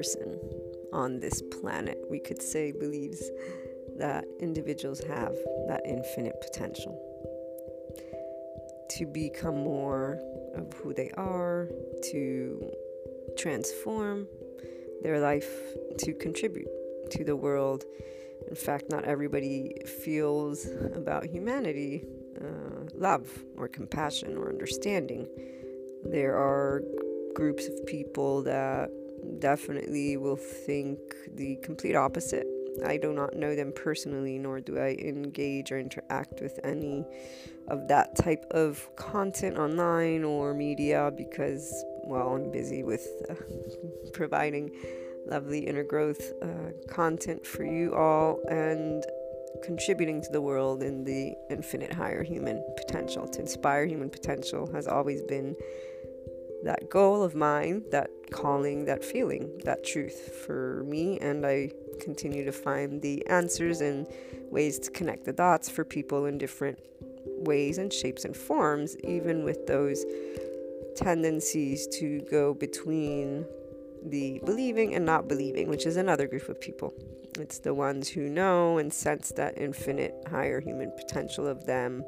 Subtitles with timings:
[0.00, 0.40] Person
[0.94, 3.22] on this planet, we could say, believes
[3.98, 5.34] that individuals have
[5.68, 6.94] that infinite potential
[8.88, 10.18] to become more
[10.54, 11.68] of who they are,
[12.02, 12.72] to
[13.36, 14.26] transform
[15.02, 15.50] their life,
[15.98, 16.70] to contribute
[17.10, 17.84] to the world.
[18.48, 22.06] In fact, not everybody feels about humanity
[22.40, 23.28] uh, love
[23.58, 25.28] or compassion or understanding.
[26.04, 26.82] There are
[27.34, 28.90] groups of people that
[29.38, 30.98] definitely will think
[31.34, 32.46] the complete opposite.
[32.84, 37.04] I do not know them personally, nor do I engage or interact with any
[37.68, 43.34] of that type of content online or media because, well, I'm busy with uh,
[44.12, 44.70] providing
[45.26, 49.04] lovely inner growth uh, content for you all and
[49.62, 53.28] contributing to the world in the infinite higher human potential.
[53.28, 55.54] To inspire human potential has always been
[56.64, 62.44] that goal of mine, that calling, that feeling, that truth for me, and I continue
[62.44, 64.06] to find the answers and
[64.50, 66.78] ways to connect the dots for people in different
[67.24, 70.04] ways and shapes and forms, even with those
[70.96, 73.46] tendencies to go between
[74.06, 76.94] the believing and not believing, which is another group of people.
[77.38, 82.04] It's the ones who know and sense that infinite higher human potential of them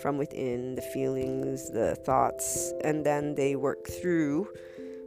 [0.00, 4.48] from within, the feelings, the thoughts, and then they work through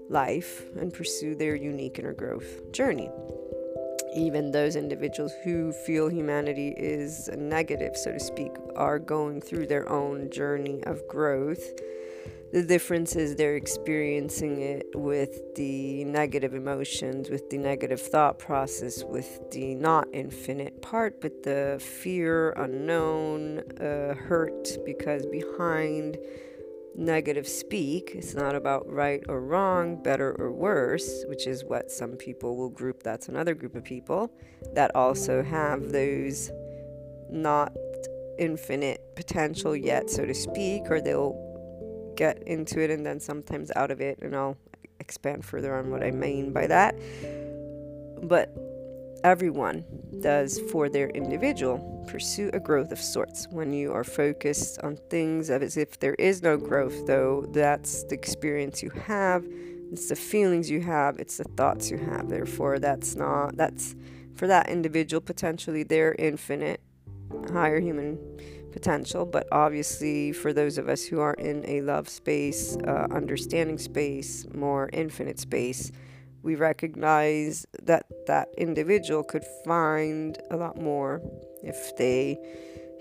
[0.10, 3.10] life and pursue their unique inner growth journey
[4.16, 9.90] even those individuals who feel humanity is negative, so to speak, are going through their
[9.90, 11.64] own journey of growth.
[12.54, 19.04] The difference is they're experiencing it with the negative emotions, with the negative thought process,
[19.04, 26.20] with the not infinite part, but the fear, unknown, uh, hurt, because behind
[26.96, 28.12] negative speak.
[28.14, 32.70] It's not about right or wrong, better or worse, which is what some people will
[32.70, 33.02] group.
[33.02, 34.32] That's another group of people
[34.76, 36.52] that also have those
[37.32, 37.76] not
[38.38, 41.43] infinite potential yet, so to speak, or they'll
[42.16, 44.20] get into it and then sometimes out of it.
[44.22, 44.58] And I'll
[45.00, 46.96] expand further on what I mean by that.
[48.24, 48.56] But
[49.24, 49.84] everyone
[50.22, 53.48] does for their individual pursue a growth of sorts.
[53.50, 58.16] When you are focused on things as if there is no growth, though, that's the
[58.16, 59.46] experience you have,
[59.92, 62.30] it's the feelings you have, it's the thoughts you have.
[62.30, 63.96] Therefore, that's not, that's
[64.36, 66.82] for that individual potentially their infinite
[67.52, 68.18] higher human
[68.74, 69.26] potential.
[69.26, 74.46] But obviously, for those of us who are in a love space, uh, understanding space,
[74.54, 75.92] more infinite space,
[76.42, 81.22] we recognize that that individual could find a lot more
[81.64, 82.38] if they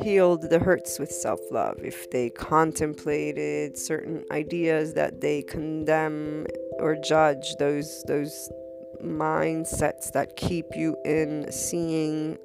[0.01, 6.47] healed the hurts with self love, if they contemplated certain ideas that they condemn
[6.79, 8.51] or judge, those, those
[9.05, 12.39] mindsets that keep you in seeing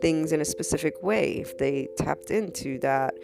[0.00, 3.14] things in a specific way, if they tapped into that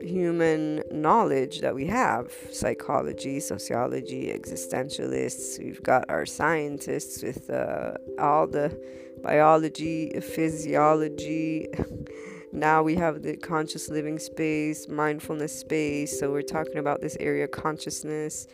[0.00, 5.58] human knowledge that we have psychology, sociology, existentialists.
[5.58, 8.78] We've got our scientists with uh, all the
[9.22, 11.68] biology, physiology.
[12.52, 16.18] now we have the conscious living space, mindfulness space.
[16.18, 18.46] So we're talking about this area of consciousness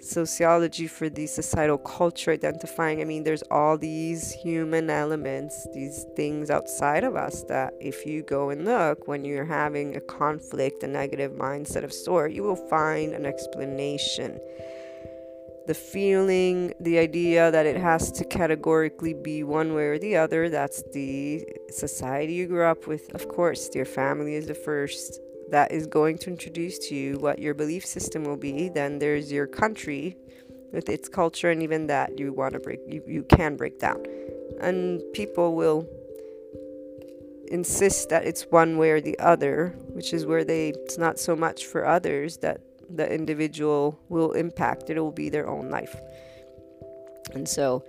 [0.00, 6.50] sociology for the societal culture identifying i mean there's all these human elements these things
[6.50, 10.86] outside of us that if you go and look when you're having a conflict a
[10.86, 14.40] negative mindset of sort you will find an explanation.
[15.66, 20.48] The feeling the idea that it has to categorically be one way or the other
[20.48, 25.72] that's the society you grew up with of course your family is the first that
[25.72, 28.68] is going to introduce to you what your belief system will be.
[28.68, 30.16] Then there's your country
[30.72, 34.04] with its culture, and even that you want to break, you, you can break down.
[34.60, 35.88] And people will
[37.50, 41.34] insist that it's one way or the other, which is where they, it's not so
[41.34, 42.60] much for others that
[42.90, 45.96] the individual will impact, it will be their own life.
[47.34, 47.84] And so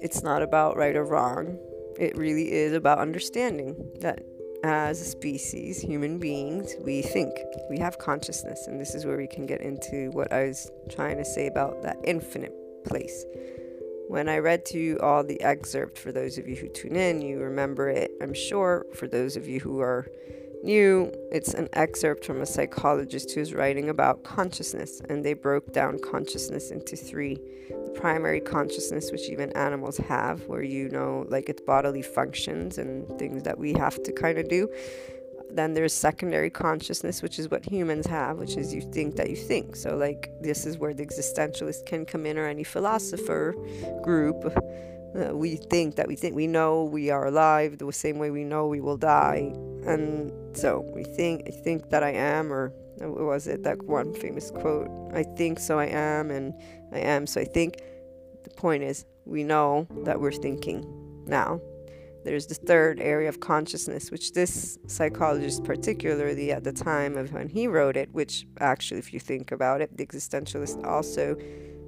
[0.00, 1.58] it's not about right or wrong.
[1.98, 4.20] It really is about understanding that
[4.64, 7.30] as a species, human beings, we think,
[7.68, 11.18] we have consciousness, and this is where we can get into what I was trying
[11.18, 12.54] to say about that infinite
[12.86, 13.26] place.
[14.08, 17.20] When I read to you all the excerpt, for those of you who tune in,
[17.20, 18.86] you remember it, I'm sure.
[18.94, 20.06] For those of you who are
[20.64, 25.98] new, it's an excerpt from a psychologist who's writing about consciousness, and they broke down
[25.98, 27.38] consciousness into three
[27.68, 33.06] the primary consciousness, which even animals have, where you know, like its bodily functions and
[33.18, 34.68] things that we have to kind of do.
[35.50, 39.36] Then there's secondary consciousness, which is what humans have, which is you think that you
[39.36, 39.76] think.
[39.76, 43.54] So, like, this is where the existentialist can come in, or any philosopher
[44.02, 44.44] group.
[45.14, 48.42] Uh, we think that we think we know we are alive the same way we
[48.42, 49.52] know we will die,
[49.86, 54.12] and so we think I think that I am, or what was it that one
[54.14, 54.88] famous quote?
[55.12, 56.52] I think so I am, and
[56.92, 57.76] I am so I think.
[58.42, 60.84] The point is, we know that we're thinking
[61.26, 61.60] now.
[62.24, 67.48] There's the third area of consciousness, which this psychologist, particularly at the time of when
[67.48, 71.36] he wrote it, which actually, if you think about it, the existentialist also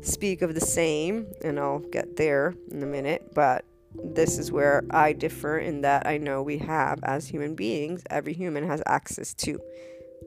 [0.06, 3.64] speak of the same, and I'll get there in a minute, but
[3.94, 8.32] this is where I differ in that I know we have, as human beings, every
[8.32, 9.60] human has access to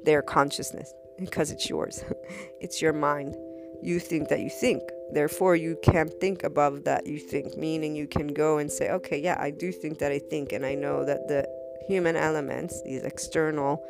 [0.04, 2.04] their consciousness because it's yours,
[2.62, 3.36] it's your mind
[3.82, 4.82] you think that you think.
[5.12, 9.20] Therefore, you can't think above that you think, meaning you can go and say, okay,
[9.20, 11.48] yeah, I do think that I think, and I know that the
[11.88, 13.84] human elements, these external,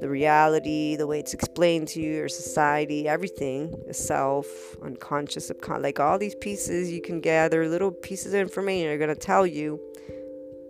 [0.00, 4.46] the reality, the way it's explained to you, your society, everything, the self,
[4.82, 9.08] unconscious, subconscious, like all these pieces, you can gather little pieces of information are going
[9.08, 9.80] to tell you,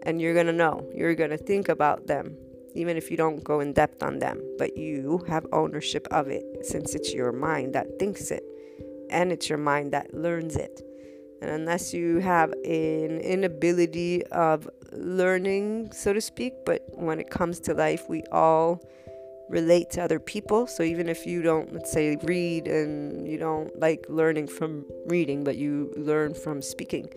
[0.02, 0.88] and you're going to know.
[0.94, 2.36] You're going to think about them
[2.74, 6.44] even if you don't go in depth on them, but you have ownership of it
[6.62, 8.44] since it's your mind that thinks it
[9.10, 10.80] and it's your mind that learns it.
[11.40, 17.60] And unless you have an inability of learning, so to speak, but when it comes
[17.60, 18.80] to life, we all
[19.48, 20.66] relate to other people.
[20.66, 25.44] So even if you don't, let's say, read and you don't like learning from reading,
[25.44, 27.08] but you learn from speaking,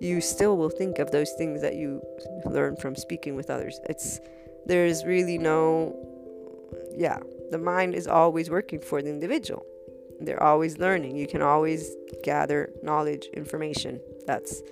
[0.00, 2.00] you still will think of those things that you
[2.46, 3.78] learn from speaking with others.
[3.88, 4.20] It's
[4.66, 5.96] there's really no,
[6.96, 7.18] yeah,
[7.50, 9.64] the mind is always working for the individual.
[10.20, 11.16] They're always learning.
[11.16, 14.00] You can always gather knowledge, information.
[14.26, 14.62] That's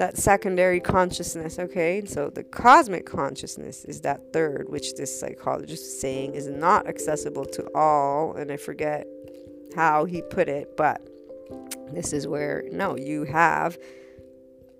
[0.00, 2.02] that secondary consciousness, okay?
[2.06, 7.44] So the cosmic consciousness is that third, which this psychologist is saying is not accessible
[7.44, 9.06] to all, and I forget
[9.76, 11.06] how he put it, but
[11.92, 13.76] this is where no, you have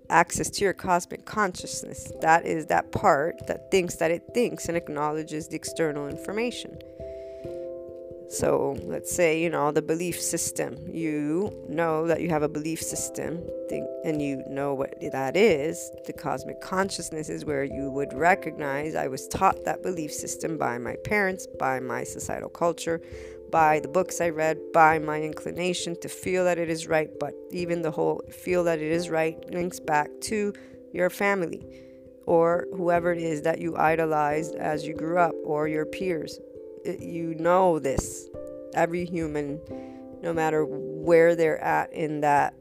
[0.09, 2.11] access to your cosmic consciousness.
[2.21, 6.79] That is that part that thinks that it thinks and acknowledges the external information.
[8.31, 10.77] So let's say, you know, the belief system.
[10.87, 15.91] You know that you have a belief system think, and you know what that is.
[16.05, 20.77] The cosmic consciousness is where you would recognize I was taught that belief system by
[20.77, 23.01] my parents, by my societal culture,
[23.51, 27.33] by the books I read, by my inclination to feel that it is right, but
[27.51, 30.53] even the whole feel that it is right links back to
[30.93, 31.65] your family
[32.25, 36.39] or whoever it is that you idolized as you grew up or your peers.
[36.85, 38.27] You know this.
[38.73, 39.59] Every human,
[40.21, 42.53] no matter where they're at in that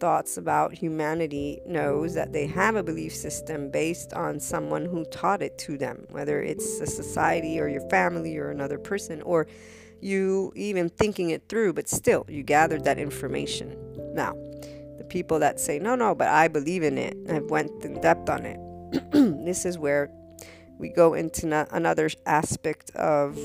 [0.00, 5.42] thoughts about humanity knows that they have a belief system based on someone who taught
[5.42, 9.46] it to them, whether it's a society or your family or another person, or
[10.00, 13.76] you even thinking it through, but still you gathered that information.
[14.14, 14.32] Now,
[14.96, 18.28] the people that say, no, no, but I believe in it, I've went in depth
[18.30, 18.58] on it.
[19.44, 20.10] this is where
[20.80, 23.38] we go into another aspect of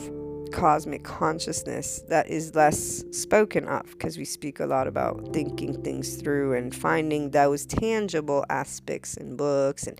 [0.54, 6.16] cosmic consciousness that is less spoken of because we speak a lot about thinking things
[6.16, 10.00] through and finding those tangible aspects in books and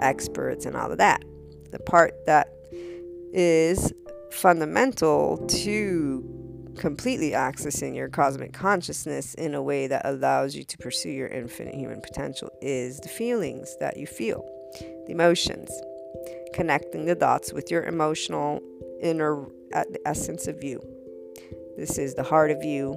[0.00, 1.22] experts and all of that.
[1.70, 2.48] The part that
[3.32, 3.92] is
[4.32, 11.10] fundamental to completely accessing your cosmic consciousness in a way that allows you to pursue
[11.10, 14.44] your infinite human potential is the feelings that you feel,
[15.06, 15.70] the emotions,
[16.54, 18.62] connecting the dots with your emotional
[19.02, 19.44] inner
[20.06, 20.80] essence of you.
[21.76, 22.96] This is the heart of you,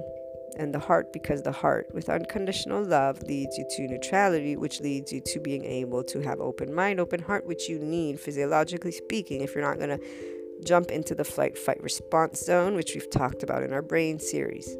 [0.56, 5.12] and the heart because the heart with unconditional love leads you to neutrality, which leads
[5.12, 9.40] you to being able to have open mind, open heart, which you need physiologically speaking
[9.40, 10.04] if you're not going to
[10.64, 14.76] jump into the flight fight response zone, which we've talked about in our brain series.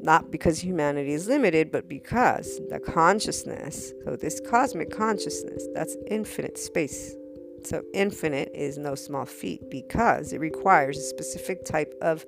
[0.00, 6.56] Not because humanity is limited, but because the consciousness, so this cosmic consciousness, that's infinite
[6.56, 7.14] space,
[7.64, 12.24] so, infinite is no small feat because it requires a specific type of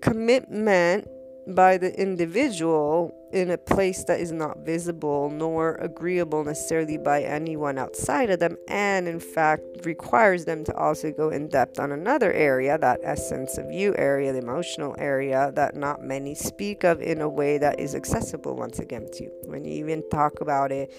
[0.00, 1.08] commitment
[1.48, 7.78] by the individual in a place that is not visible nor agreeable necessarily by anyone
[7.78, 12.32] outside of them, and in fact requires them to also go in depth on another
[12.32, 17.20] area, that essence of you area, the emotional area that not many speak of in
[17.20, 19.32] a way that is accessible once again to you.
[19.46, 20.92] When you even talk about it,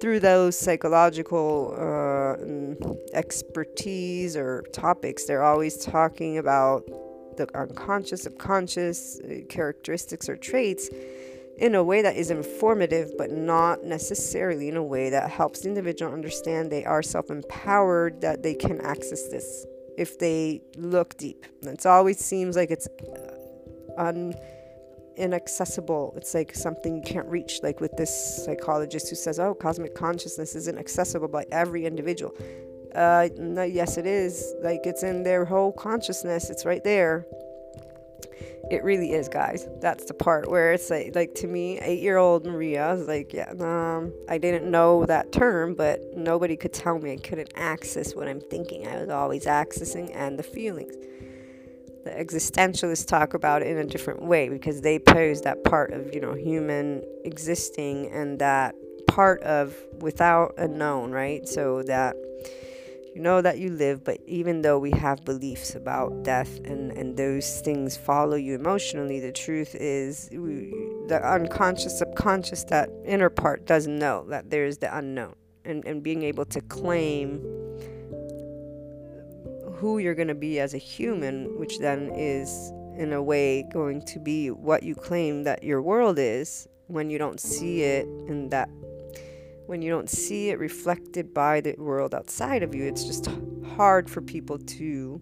[0.00, 6.84] through those psychological uh, expertise or topics, they're always talking about
[7.36, 10.88] the unconscious, subconscious uh, characteristics or traits
[11.58, 15.68] in a way that is informative, but not necessarily in a way that helps the
[15.68, 19.66] individual understand they are self empowered, that they can access this
[19.98, 21.44] if they look deep.
[21.62, 24.34] It always seems like it's uh, un
[25.20, 26.14] inaccessible.
[26.16, 27.60] It's like something you can't reach.
[27.62, 32.34] Like with this psychologist who says, "Oh, cosmic consciousness isn't accessible by every individual."
[32.94, 34.54] Uh, no, yes, it is.
[34.62, 36.50] Like it's in their whole consciousness.
[36.50, 37.26] It's right there.
[38.70, 39.66] It really is, guys.
[39.80, 43.52] That's the part where it's like, like to me, eight-year-old Maria I was like, yeah,
[43.58, 48.28] um, I didn't know that term, but nobody could tell me I couldn't access what
[48.28, 48.86] I'm thinking.
[48.86, 50.94] I was always accessing and the feelings
[52.04, 56.14] the existentialists talk about it in a different way because they pose that part of
[56.14, 58.74] you know human existing and that
[59.06, 61.48] part of without a known right?
[61.48, 62.16] So that
[63.14, 67.16] you know that you live but even though we have beliefs about death and and
[67.16, 70.72] those things follow you emotionally the truth is we,
[71.08, 75.34] the unconscious subconscious that inner part doesn't know that there's the unknown.
[75.64, 77.42] And and being able to claim
[79.80, 84.02] who you're going to be as a human, which then is, in a way, going
[84.02, 88.48] to be what you claim that your world is when you don't see it in
[88.50, 88.68] that
[89.66, 93.28] when you don't see it reflected by the world outside of you it's just
[93.76, 95.20] hard for people to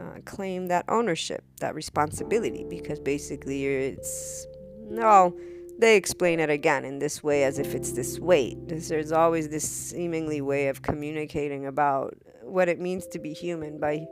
[0.00, 4.46] uh, claim that ownership that responsibility because basically it's
[4.88, 5.36] no
[5.78, 8.58] they explain it again in this way as if it's this weight.
[8.66, 12.14] There's always this seemingly way of communicating about
[12.48, 14.06] what it means to be human by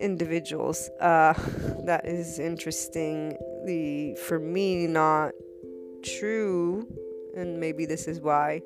[0.00, 0.90] individuals.
[1.00, 1.34] Uh,
[1.84, 5.32] that is interestingly, for me, not
[6.04, 6.86] true.
[7.36, 8.62] And maybe this is why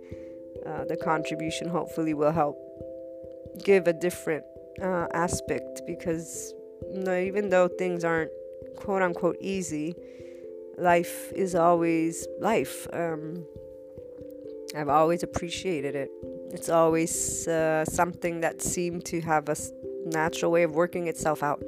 [0.67, 2.57] uh, the contribution hopefully will help
[3.65, 4.45] give a different
[4.81, 6.55] uh, aspect because
[6.93, 8.31] you know, even though things aren't
[8.77, 9.95] quote unquote easy,
[10.79, 12.87] life is always life.
[12.93, 13.45] Um,
[14.77, 16.11] I've always appreciated it.
[16.53, 19.57] It's always uh, something that seemed to have a
[20.07, 21.63] natural way of working itself out.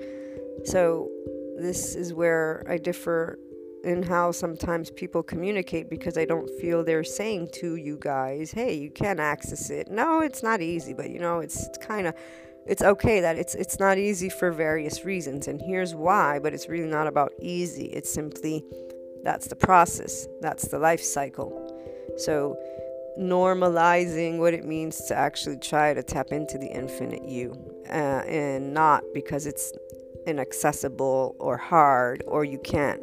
[0.65, 1.11] So,
[1.59, 3.39] this is where I differ
[3.85, 8.75] in how sometimes people communicate because I don't feel they're saying to you guys, hey,
[8.75, 9.91] you can access it.
[9.91, 12.15] No, it's not easy, but you know, it's, it's kind of
[12.67, 16.69] it's okay that it's it's not easy for various reasons and here's why but it's
[16.69, 18.65] really not about easy it's simply
[19.25, 21.51] that's the process that's the life cycle
[22.17, 22.57] so
[23.19, 27.55] normalizing what it means to actually try to tap into the infinite you
[27.89, 29.73] uh, and not because it's
[30.27, 33.03] inaccessible or hard or you can't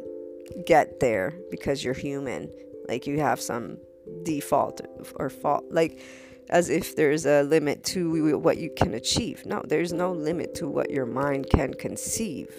[0.66, 2.50] get there because you're human.
[2.88, 3.78] Like you have some
[4.24, 4.80] default
[5.16, 6.00] or fault like
[6.48, 9.46] as if there's a limit to what you can achieve.
[9.46, 12.50] No there's no limit to what your mind can conceive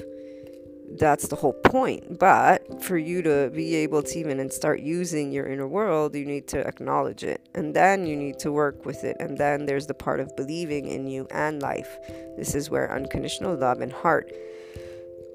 [0.98, 2.20] that's the whole point.
[2.20, 6.26] But for you to be able to even and start using your inner world, you
[6.26, 7.42] need to acknowledge it.
[7.54, 9.18] And then you need to work with it.
[9.20, 11.98] And then there's the part of believing in you and life.
[12.38, 14.32] This is where unconditional love and heart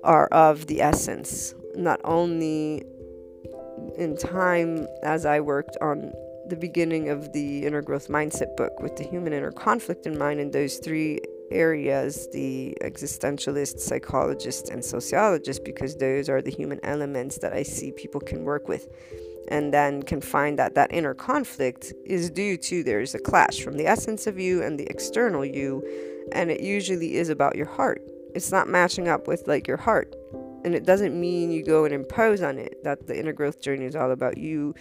[0.05, 1.55] are of the essence.
[1.75, 2.85] Not only
[3.97, 6.13] in time as I worked on
[6.49, 10.39] the beginning of the inner growth mindset book with the human inner conflict in mind,
[10.39, 17.39] and those three areas the existentialist, psychologist, and sociologist because those are the human elements
[17.39, 18.89] that I see people can work with.
[19.49, 23.77] And then can find that that inner conflict is due to there's a clash from
[23.77, 25.85] the essence of you and the external you,
[26.33, 28.03] and it usually is about your heart.
[28.35, 30.15] It's not matching up with like your heart.
[30.65, 33.85] And it doesn't mean you go and impose on it that the inner growth journey
[33.85, 34.75] is all about you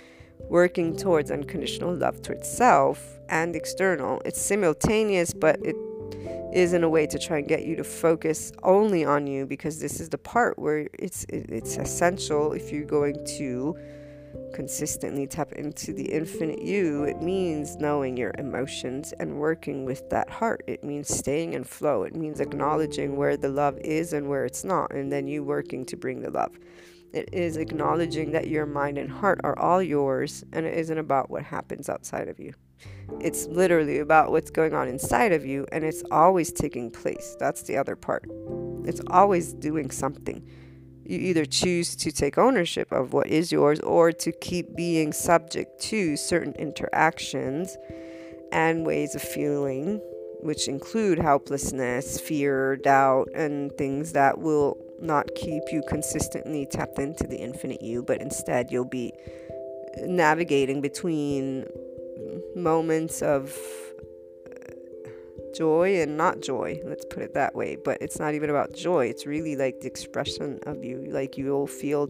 [0.50, 4.22] working towards unconditional love towards self and external.
[4.26, 5.76] It's simultaneous, but it
[6.56, 9.80] is in a way to try and get you to focus only on you because
[9.80, 12.54] this is the part where it's it's essential.
[12.54, 13.78] If you're going to
[14.54, 20.30] consistently tap into the infinite you it means knowing your emotions and working with that
[20.30, 20.64] heart.
[20.66, 22.04] It means staying in flow.
[22.04, 25.86] It means acknowledging where the love is and where it's not and then you working
[25.88, 26.58] to bring the love.
[27.12, 31.30] It is acknowledging that your mind and heart are all yours and it isn't about
[31.30, 32.54] what happens outside of you
[33.20, 37.36] it's literally about what's going on inside of you, and it's always taking place.
[37.40, 38.26] That's the other part.
[38.86, 40.48] It's always doing something.
[41.04, 45.80] You either choose to take ownership of what is yours or to keep being subject
[45.84, 47.78] to certain interactions
[48.52, 50.00] and ways of feeling,
[50.42, 57.28] which include helplessness, fear, doubt, and things that will not keep you consistently tapped into
[57.28, 59.14] the infinite you, but instead you'll be
[60.04, 61.66] navigating between
[62.56, 63.58] moments of
[64.50, 65.10] uh,
[65.56, 69.06] joy and not joy let's put it that way but it's not even about joy
[69.06, 71.06] it's really like the expression of you.
[71.10, 72.10] Like you'll feel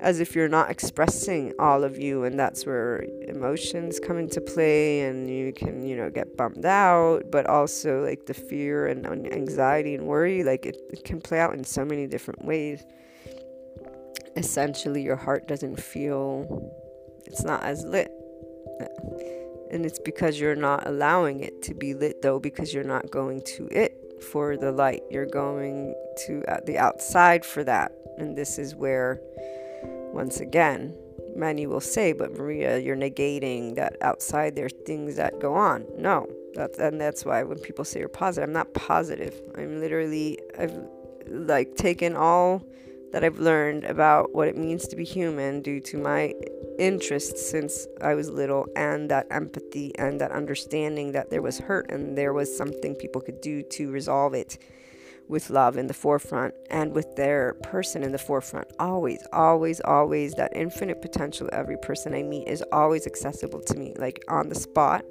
[0.00, 5.02] as if you're not expressing all of you and that's where emotions come into play
[5.02, 9.94] and you can you know get bummed out but also like the fear and anxiety
[9.94, 12.84] and worry like it, it can play out in so many different ways.
[14.36, 16.72] Essentially your heart doesn't feel
[17.26, 18.10] it's not as lit
[19.70, 23.42] and it's because you're not allowing it to be lit, though, because you're not going
[23.42, 25.02] to it for the light.
[25.10, 25.94] You're going
[26.26, 27.92] to uh, the outside for that.
[28.16, 29.20] And this is where,
[30.12, 30.96] once again,
[31.34, 35.84] many will say, but Maria, you're negating that outside there's things that go on.
[35.96, 39.34] No, that's and that's why when people say you're positive, I'm not positive.
[39.56, 40.78] I'm literally I've
[41.26, 42.62] like taken all
[43.12, 46.34] that I've learned about what it means to be human due to my
[46.78, 51.90] interest since I was little and that empathy and that understanding that there was hurt
[51.90, 54.58] and there was something people could do to resolve it
[55.28, 58.68] with love in the forefront and with their person in the forefront.
[58.78, 63.94] Always, always, always, that infinite potential every person I meet is always accessible to me,
[63.98, 65.04] like on the spot,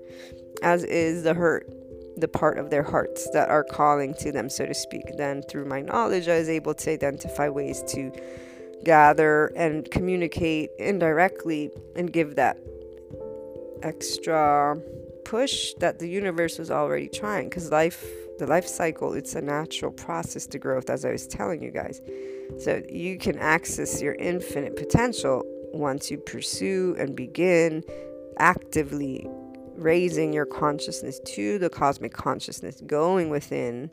[0.62, 1.68] as is the hurt
[2.16, 5.04] the part of their hearts that are calling to them, so to speak.
[5.18, 8.12] Then, through my knowledge, I was able to identify ways to
[8.84, 12.58] gather and communicate indirectly and give that
[13.82, 14.78] extra
[15.26, 17.50] push that the universe was already trying.
[17.50, 18.04] Because life
[18.40, 22.02] the life cycle it's a natural process to growth as i was telling you guys.
[22.60, 27.84] So you can access your infinite potential once you pursue and begin
[28.38, 29.28] actively
[29.76, 33.90] raising your consciousness to the cosmic consciousness, going within,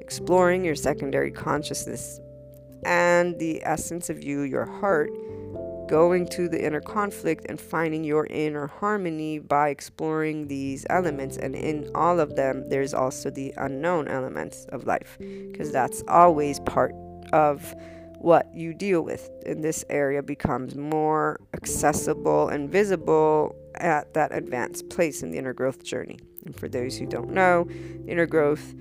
[0.00, 2.20] exploring your secondary consciousness
[2.84, 5.10] and the essence of you, your heart,
[5.88, 11.36] going to the inner conflict and finding your inner harmony by exploring these elements.
[11.36, 16.60] And in all of them, there's also the unknown elements of life, because that's always
[16.60, 16.94] part
[17.32, 17.74] of
[18.18, 24.90] what you deal with in this area becomes more accessible and visible at that advanced
[24.90, 26.18] place in the inner growth journey.
[26.44, 27.66] And for those who don't know,
[28.06, 28.74] inner growth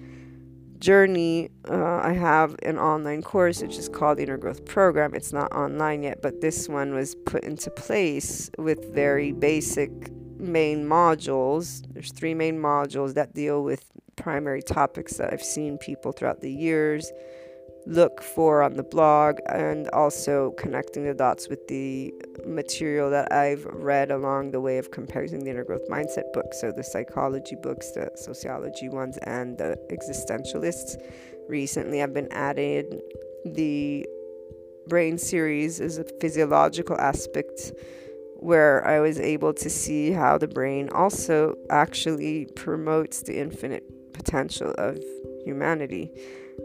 [0.80, 5.14] journey, uh, I have an online course which is called the Inner Growth Program.
[5.14, 9.92] It's not online yet, but this one was put into place with very basic
[10.40, 11.84] main modules.
[11.94, 16.52] There's three main modules that deal with primary topics that I've seen people throughout the
[16.52, 17.12] years
[17.86, 22.14] look for on the blog and also connecting the dots with the
[22.46, 26.62] material that I've read along the way of composing the inner growth mindset books.
[26.62, 30.98] So the psychology books, the sociology ones, and the existentialists.
[31.48, 33.02] Recently, I've been added
[33.46, 34.06] the
[34.88, 37.72] brain series is a physiological aspect
[38.36, 44.74] where I was able to see how the brain also actually promotes the infinite potential
[44.78, 44.98] of
[45.44, 46.12] humanity.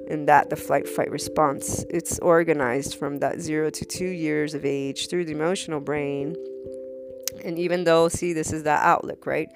[0.08, 4.64] And that the flight fight response, it's organized from that zero to two years of
[4.64, 6.36] age through the emotional brain.
[7.44, 9.48] And even though, see, this is that outlook, right?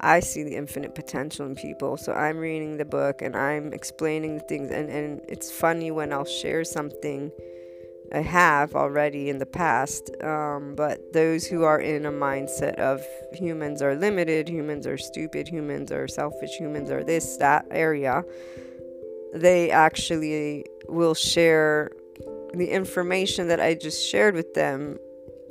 [0.00, 1.96] I see the infinite potential in people.
[1.96, 4.70] So I'm reading the book and I'm explaining the things.
[4.70, 7.32] And, and it's funny when I'll share something
[8.12, 10.10] I have already in the past.
[10.22, 13.02] Um, but those who are in a mindset of
[13.32, 18.24] humans are limited, humans are stupid, humans are selfish, humans are this, that area,
[19.34, 21.90] they actually will share
[22.54, 24.98] the information that I just shared with them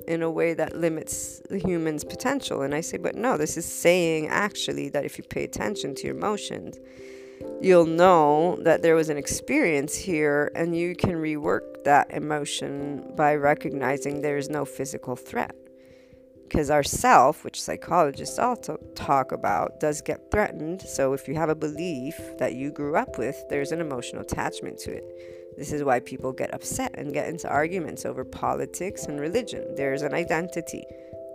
[0.07, 2.61] in a way that limits the human's potential.
[2.61, 6.07] And I say, but no, this is saying actually that if you pay attention to
[6.07, 6.79] your emotions,
[7.61, 13.35] you'll know that there was an experience here and you can rework that emotion by
[13.35, 15.55] recognizing there's no physical threat.
[16.53, 20.83] Because our self, which psychologists also talk about, does get threatened.
[20.83, 24.77] So if you have a belief that you grew up with, there's an emotional attachment
[24.81, 25.57] to it.
[25.57, 29.73] This is why people get upset and get into arguments over politics and religion.
[29.75, 30.83] There's an identity.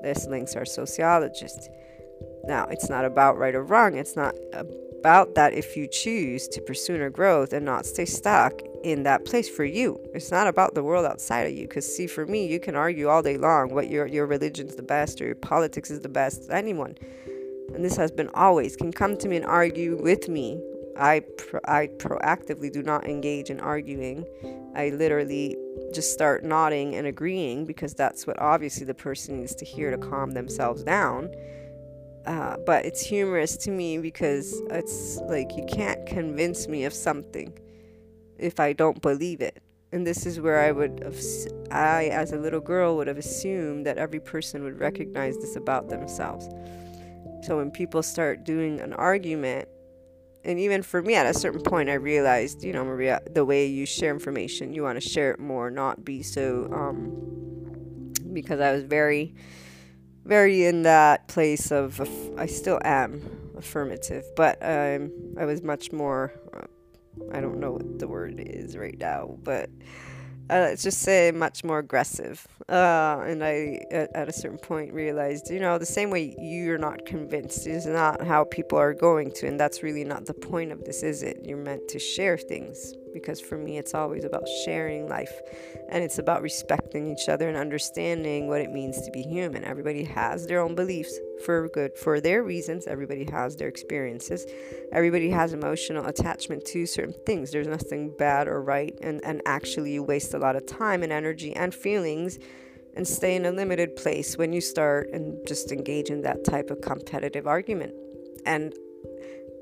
[0.04, 1.68] This links our sociologists.
[2.44, 3.96] Now, it's not about right or wrong.
[3.96, 8.52] It's not about that if you choose to pursue inner growth and not stay stuck
[8.84, 10.00] in that place for you.
[10.14, 11.66] It's not about the world outside of you.
[11.66, 14.82] Because see, for me, you can argue all day long what your your religion's the
[14.82, 16.48] best or your politics is the best.
[16.50, 16.96] Anyone,
[17.74, 20.60] and this has been always can come to me and argue with me
[20.98, 24.26] I, pro- I proactively do not engage in arguing.
[24.74, 25.56] I literally
[25.94, 29.98] just start nodding and agreeing because that's what obviously the person needs to hear to
[29.98, 31.30] calm themselves down.
[32.26, 37.56] Uh, but it's humorous to me because it's like you can't convince me of something
[38.38, 39.62] if I don't believe it.
[39.92, 41.02] And this is where I would
[41.70, 45.88] I as a little girl would have assumed that every person would recognize this about
[45.88, 46.48] themselves.
[47.42, 49.68] So when people start doing an argument
[50.44, 53.66] and even for me at a certain point i realized you know maria the way
[53.66, 58.72] you share information you want to share it more not be so um because i
[58.72, 59.34] was very
[60.24, 62.00] very in that place of
[62.38, 63.22] i still am
[63.56, 66.66] affirmative but um i was much more uh,
[67.32, 69.70] i don't know what the word is right now but
[70.50, 72.46] uh, let's just say much more aggressive.
[72.70, 76.78] Uh, and I, at, at, a certain point, realized, you know, the same way you're
[76.78, 79.46] not convinced is not how people are going to.
[79.46, 81.40] And that's really not the point of this, is it?
[81.44, 85.32] You're meant to share things because for me it's always about sharing life
[85.90, 89.64] and it's about respecting each other and understanding what it means to be human.
[89.64, 92.86] Everybody has their own beliefs for good for their reasons.
[92.86, 94.46] Everybody has their experiences.
[94.92, 97.50] Everybody has emotional attachment to certain things.
[97.50, 101.12] There's nothing bad or right and and actually you waste a lot of time and
[101.12, 102.38] energy and feelings
[102.96, 106.68] and stay in a limited place when you start and just engage in that type
[106.68, 107.94] of competitive argument.
[108.44, 108.74] And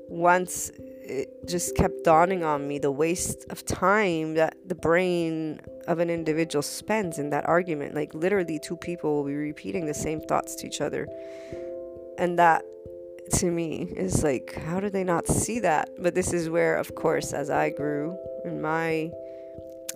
[0.09, 0.71] once
[1.07, 6.09] it just kept dawning on me the waste of time that the brain of an
[6.09, 7.95] individual spends in that argument.
[7.95, 11.07] Like, literally, two people will be repeating the same thoughts to each other.
[12.17, 12.63] And that,
[13.35, 15.89] to me, is like, how do they not see that?
[15.99, 19.11] But this is where, of course, as I grew in my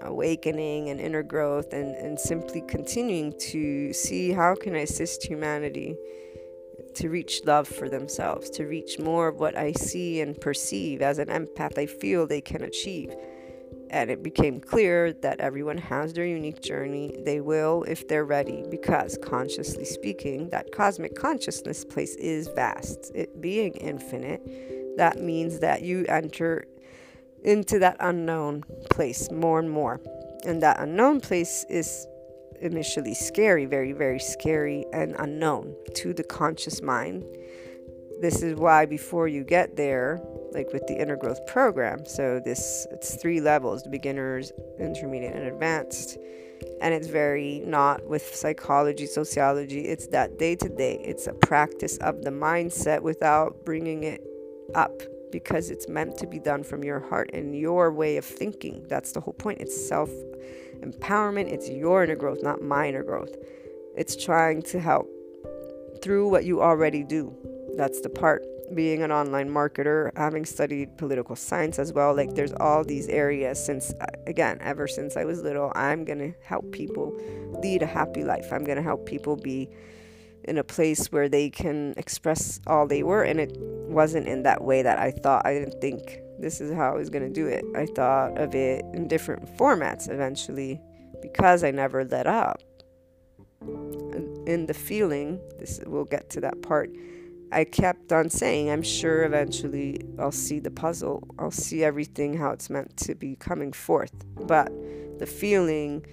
[0.02, 5.96] awakening and inner growth and, and simply continuing to see how can I assist humanity
[6.96, 11.20] to reach love for themselves, to reach more of what I see and perceive as
[11.20, 13.14] an empath, I feel they can achieve.
[13.90, 17.22] And it became clear that everyone has their unique journey.
[17.26, 23.12] They will if they're ready, because consciously speaking, that cosmic consciousness place is vast.
[23.14, 26.66] It being infinite, that means that you enter
[27.44, 30.00] into that unknown place more and more.
[30.46, 32.08] And that unknown place is
[32.62, 37.26] initially scary, very, very scary and unknown to the conscious mind.
[38.22, 40.22] This is why before you get there,
[40.52, 45.48] like with the inner growth program, so this it's three levels: the beginners, intermediate, and
[45.48, 46.18] advanced.
[46.80, 49.82] And it's very not with psychology, sociology.
[49.82, 51.02] It's that day to day.
[51.04, 54.22] It's a practice of the mindset without bringing it
[54.76, 58.86] up because it's meant to be done from your heart and your way of thinking.
[58.88, 59.62] That's the whole point.
[59.62, 60.12] It's self
[60.82, 61.52] empowerment.
[61.52, 63.36] It's your inner growth, not my inner growth.
[63.96, 65.10] It's trying to help
[66.02, 67.36] through what you already do.
[67.78, 68.44] That's the part.
[68.74, 73.64] Being an online marketer, having studied political science as well, like there's all these areas
[73.64, 77.20] since, uh, again, ever since I was little, I'm going to help people
[77.62, 78.54] lead a happy life.
[78.54, 79.70] I'm going to help people be
[80.46, 83.24] in a place where they can express all they were.
[83.24, 85.46] And it wasn't in that way that I thought.
[85.46, 87.64] I didn't think this is how I was going to do it.
[87.76, 90.82] I thought of it in different formats eventually
[91.22, 92.62] because I never let up.
[94.48, 96.90] In the feeling, this we'll get to that part.
[97.52, 101.28] I kept on saying, I'm sure eventually I'll see the puzzle.
[101.38, 104.14] I'll see everything how it's meant to be coming forth.
[104.48, 104.72] But
[105.20, 106.06] the feeling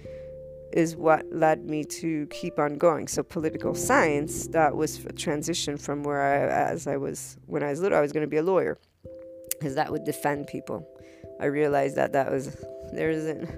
[0.73, 3.07] is what led me to keep on going.
[3.07, 7.71] So political science, that was a transition from where I, as I was, when I
[7.71, 8.77] was little, I was going to be a lawyer
[9.59, 10.87] because that would defend people.
[11.39, 12.55] I realized that that was,
[12.93, 13.49] there isn't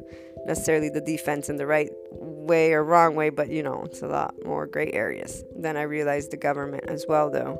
[0.45, 4.07] necessarily the defense in the right way or wrong way, but you know, it's a
[4.07, 5.43] lot more gray areas.
[5.55, 7.59] Then I realized the government as well, though.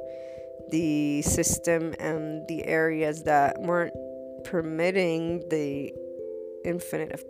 [0.70, 3.94] The system and the areas that weren't
[4.44, 5.94] permitting the
[6.64, 7.24] infinite of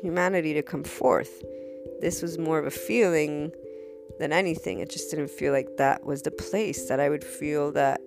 [0.00, 1.42] humanity to come forth.
[2.00, 3.52] This was more of a feeling
[4.18, 4.80] than anything.
[4.80, 8.00] It just didn't feel like that was the place that I would feel that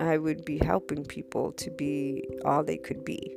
[0.00, 3.34] I would be helping people to be all they could be.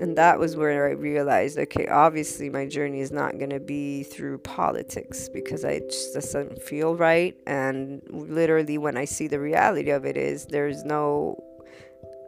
[0.00, 4.02] And that was where I realized okay, obviously my journey is not going to be
[4.02, 7.36] through politics because I just doesn't feel right.
[7.46, 11.42] And literally, when I see the reality of it, is there's no,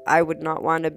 [0.06, 0.92] I would not want to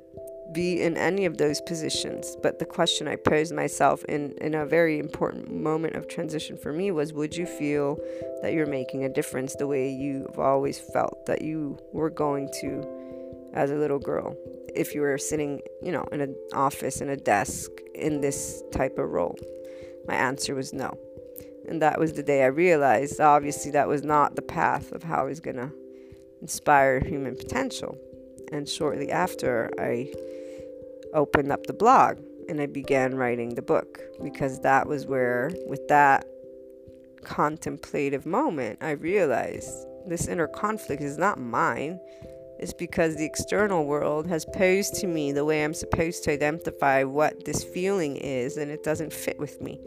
[0.56, 2.36] be in any of those positions.
[2.42, 6.74] But the question I posed myself in, in a very important moment of transition for
[6.74, 8.00] me was Would you feel
[8.42, 13.52] that you're making a difference the way you've always felt that you were going to
[13.54, 14.36] as a little girl?
[14.74, 18.98] If you were sitting, you know, in an office, in a desk, in this type
[18.98, 19.38] of role?
[20.08, 20.98] My answer was no.
[21.68, 25.22] And that was the day I realized obviously that was not the path of how
[25.22, 25.72] I was going to
[26.42, 27.98] inspire human potential.
[28.52, 30.14] And shortly after, I
[31.14, 35.88] opened up the blog and I began writing the book because that was where, with
[35.88, 36.26] that
[37.24, 39.74] contemplative moment, I realized
[40.06, 42.00] this inner conflict is not mine.
[42.60, 47.04] It's because the external world has posed to me the way I'm supposed to identify
[47.04, 49.80] what this feeling is, and it doesn't fit with me.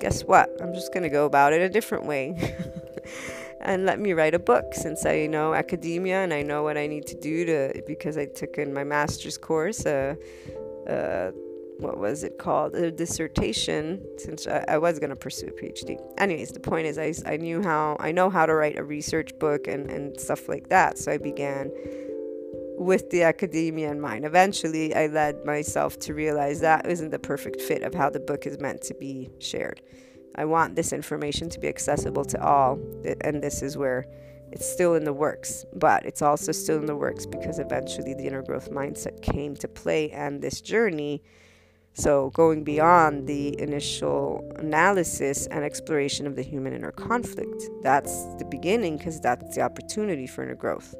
[0.00, 0.50] Guess what?
[0.60, 2.54] I'm just going to go about it a different way.
[3.66, 6.86] and let me write a book since I know academia and I know what I
[6.86, 10.14] need to do to because I took in my master's course uh,
[10.88, 11.32] uh,
[11.78, 16.00] what was it called a dissertation since I, I was going to pursue a PhD.
[16.16, 19.38] Anyways, the point is I, I knew how I know how to write a research
[19.38, 20.96] book and, and stuff like that.
[20.96, 21.70] So I began
[22.78, 24.24] with the academia in mind.
[24.24, 28.46] Eventually, I led myself to realize that isn't the perfect fit of how the book
[28.46, 29.82] is meant to be shared.
[30.36, 32.78] I want this information to be accessible to all,
[33.22, 34.06] and this is where
[34.52, 38.26] it's still in the works, but it's also still in the works because eventually the
[38.26, 41.22] inner growth mindset came to play and this journey.
[41.94, 48.44] So, going beyond the initial analysis and exploration of the human inner conflict, that's the
[48.44, 50.94] beginning because that's the opportunity for inner growth.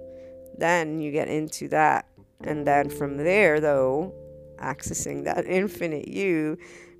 [0.56, 2.06] Then you get into that.
[2.40, 4.14] And then from there, though,
[4.58, 6.56] accessing that infinite you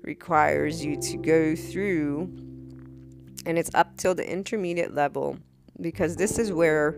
[0.07, 2.21] requires you to go through,
[3.45, 5.37] and it's up till the intermediate level
[5.81, 6.97] because this is where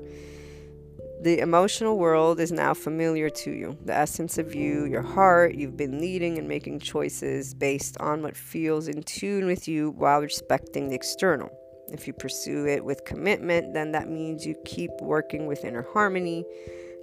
[1.22, 3.78] the emotional world is now familiar to you.
[3.84, 8.38] The essence of you, your heart, you've been leading and making choices based on what
[8.38, 11.50] feels in tune with you while respecting the external.
[11.91, 16.45] If you pursue it with commitment, then that means you keep working with inner harmony.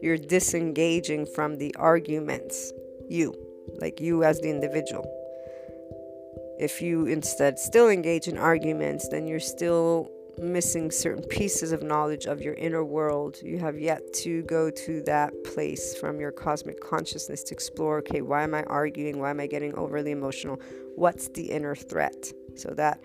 [0.00, 2.72] You're disengaging from the arguments,
[3.10, 3.34] you,
[3.80, 5.04] like you as the individual.
[6.58, 12.26] If you instead still engage in arguments, then you're still missing certain pieces of knowledge
[12.26, 13.38] of your inner world.
[13.42, 18.22] You have yet to go to that place from your cosmic consciousness to explore okay,
[18.22, 19.18] why am I arguing?
[19.18, 20.60] Why am I getting overly emotional?
[20.94, 22.32] What's the inner threat?
[22.54, 23.00] So, that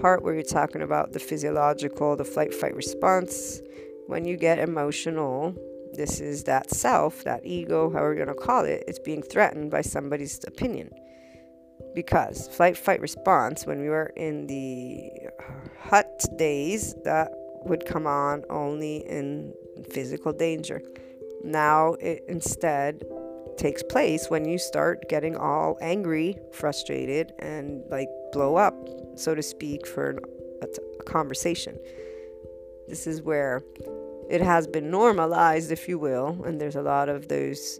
[0.00, 3.60] part where you're talking about the physiological, the flight fight response,
[4.06, 5.54] when you get emotional,
[5.94, 9.70] this is that self, that ego, however you're going to call it, it's being threatened
[9.70, 10.90] by somebody's opinion
[11.94, 15.10] because flight fight response when we were in the
[15.78, 17.30] hut days that
[17.64, 19.52] would come on only in
[19.90, 20.82] physical danger.
[21.44, 23.02] Now it instead
[23.56, 28.74] takes place when you start getting all angry frustrated and like blow up
[29.16, 30.18] so to speak for
[30.62, 30.66] a,
[31.00, 31.78] a conversation.
[32.88, 33.62] This is where
[34.30, 37.78] it has been normalized if you will and there's a lot of those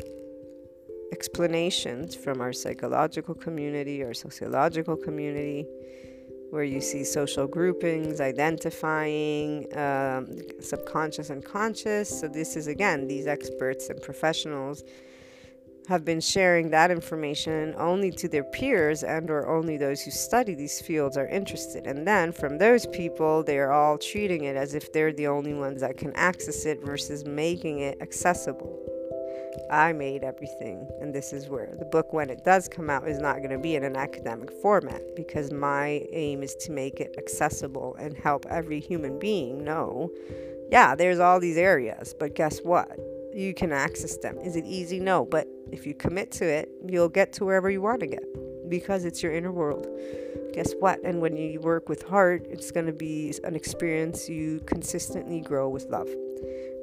[1.12, 5.66] explanations from our psychological community or sociological community,
[6.50, 10.26] where you see social groupings, identifying um,
[10.60, 12.08] subconscious and conscious.
[12.20, 14.82] So, this is again, these experts and professionals
[15.88, 20.54] have been sharing that information only to their peers and or only those who study
[20.54, 24.92] these fields are interested and then from those people they're all treating it as if
[24.92, 28.78] they're the only ones that can access it versus making it accessible
[29.70, 30.88] I made everything.
[31.00, 33.58] And this is where the book, when it does come out, is not going to
[33.58, 38.46] be in an academic format because my aim is to make it accessible and help
[38.48, 40.10] every human being know
[40.72, 42.98] yeah, there's all these areas, but guess what?
[43.34, 44.38] You can access them.
[44.38, 44.98] Is it easy?
[44.98, 48.24] No, but if you commit to it, you'll get to wherever you want to get
[48.70, 49.86] because it's your inner world.
[50.54, 50.98] Guess what?
[51.04, 55.68] And when you work with heart, it's going to be an experience you consistently grow
[55.68, 56.08] with love.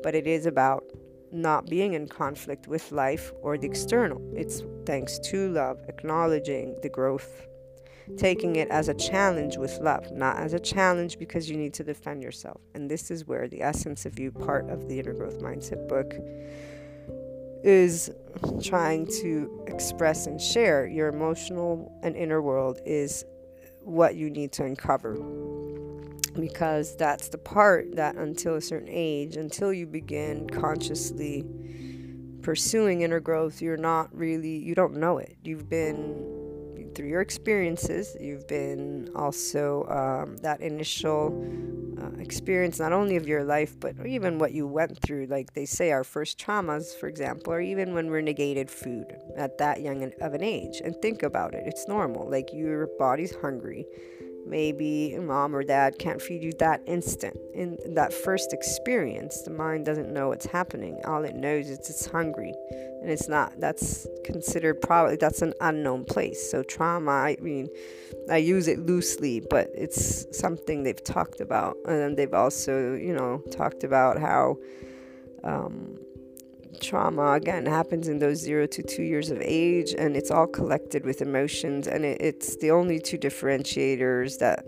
[0.03, 0.83] But it is about
[1.31, 4.21] not being in conflict with life or the external.
[4.35, 7.47] It's thanks to love, acknowledging the growth,
[8.17, 11.83] taking it as a challenge with love, not as a challenge because you need to
[11.83, 12.61] defend yourself.
[12.73, 16.13] And this is where the essence of you, part of the Inner Growth Mindset book,
[17.63, 18.09] is
[18.63, 20.87] trying to express and share.
[20.87, 23.25] Your emotional and inner world is
[23.81, 25.17] what you need to uncover
[26.39, 31.45] because that's the part that until a certain age, until you begin consciously
[32.41, 35.37] pursuing inner growth, you're not really, you don't know it.
[35.43, 36.39] You've been
[36.95, 41.31] through your experiences, you've been also um, that initial
[42.01, 45.27] uh, experience, not only of your life, but even what you went through.
[45.27, 49.57] Like they say, our first traumas, for example, or even when we're negated food at
[49.59, 50.81] that young of an age.
[50.83, 52.29] And think about it, it's normal.
[52.29, 53.85] Like your body's hungry
[54.49, 57.37] maybe mom or dad can't feed you that instant.
[57.53, 60.99] In that first experience the mind doesn't know what's happening.
[61.05, 62.53] All it knows is it's hungry
[63.01, 63.59] and it's not.
[63.59, 66.51] That's considered probably that's an unknown place.
[66.51, 67.69] So trauma i mean
[68.29, 71.77] i use it loosely but it's something they've talked about.
[71.85, 74.57] And they've also you know talked about how
[75.43, 75.97] um,
[76.81, 81.05] trauma again happens in those zero to two years of age and it's all collected
[81.05, 84.65] with emotions and it, it's the only two differentiators that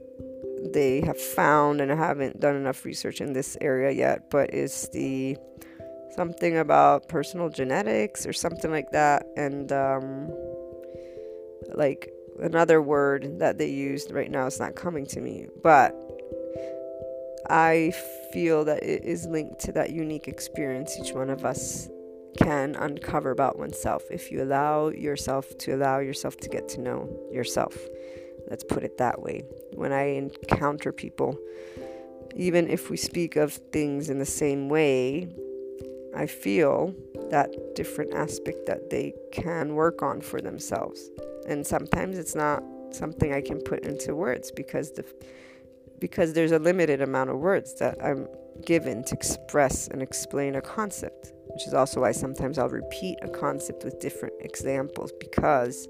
[0.73, 4.89] they have found and I haven't done enough research in this area yet but it's
[4.89, 5.37] the
[6.15, 10.29] something about personal genetics or something like that and um,
[11.73, 12.11] like
[12.41, 15.95] another word that they used right now is not coming to me but
[17.51, 17.93] I
[18.31, 21.89] feel that it is linked to that unique experience each one of us
[22.37, 27.09] can uncover about oneself if you allow yourself to allow yourself to get to know
[27.29, 27.77] yourself.
[28.49, 29.43] Let's put it that way.
[29.73, 31.37] When I encounter people,
[32.37, 35.27] even if we speak of things in the same way,
[36.15, 36.95] I feel
[37.31, 41.09] that different aspect that they can work on for themselves.
[41.49, 45.03] And sometimes it's not something I can put into words because the
[46.01, 48.27] because there's a limited amount of words that I'm
[48.65, 53.27] given to express and explain a concept which is also why sometimes I'll repeat a
[53.27, 55.87] concept with different examples because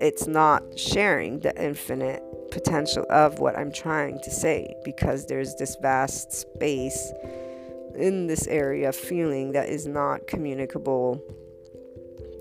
[0.00, 5.76] it's not sharing the infinite potential of what I'm trying to say because there's this
[5.80, 7.12] vast space
[7.94, 11.22] in this area of feeling that is not communicable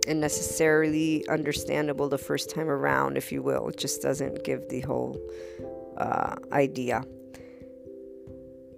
[0.08, 3.69] and necessarily understandable the first time around, if you will.
[3.69, 5.17] It just doesn't give the whole
[5.98, 7.04] uh, idea.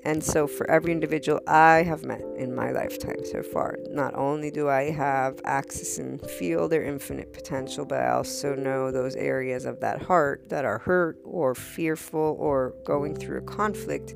[0.07, 4.49] And so, for every individual I have met in my lifetime so far, not only
[4.49, 9.65] do I have access and feel their infinite potential, but I also know those areas
[9.65, 14.15] of that heart that are hurt or fearful or going through a conflict.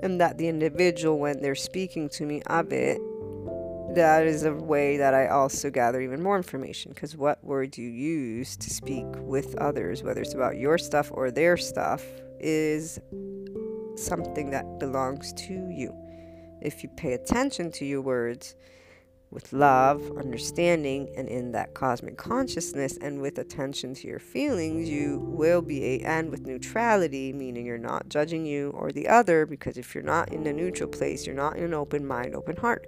[0.00, 3.00] And that the individual, when they're speaking to me of it,
[3.94, 6.92] that is a way that I also gather even more information.
[6.92, 11.30] Because what words you use to speak with others, whether it's about your stuff or
[11.30, 12.04] their stuff,
[12.40, 13.00] is
[13.96, 15.94] something that belongs to you.
[16.60, 18.54] If you pay attention to your words
[19.32, 25.18] with love, understanding, and in that cosmic consciousness, and with attention to your feelings, you
[25.20, 29.78] will be a, and with neutrality, meaning you're not judging you or the other, because
[29.78, 32.86] if you're not in a neutral place, you're not in an open mind, open heart.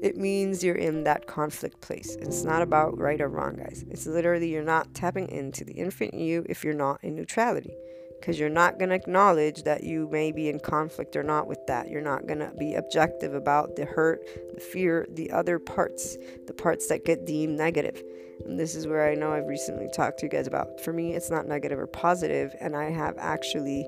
[0.00, 2.16] It means you're in that conflict place.
[2.20, 3.84] It's not about right or wrong, guys.
[3.90, 7.74] It's literally you're not tapping into the infinite you if you're not in neutrality
[8.20, 11.66] because you're not going to acknowledge that you may be in conflict or not with
[11.66, 11.88] that.
[11.88, 14.22] You're not going to be objective about the hurt,
[14.54, 18.02] the fear, the other parts, the parts that get deemed negative.
[18.44, 20.80] And this is where I know I've recently talked to you guys about.
[20.80, 23.86] For me, it's not negative or positive, and I have actually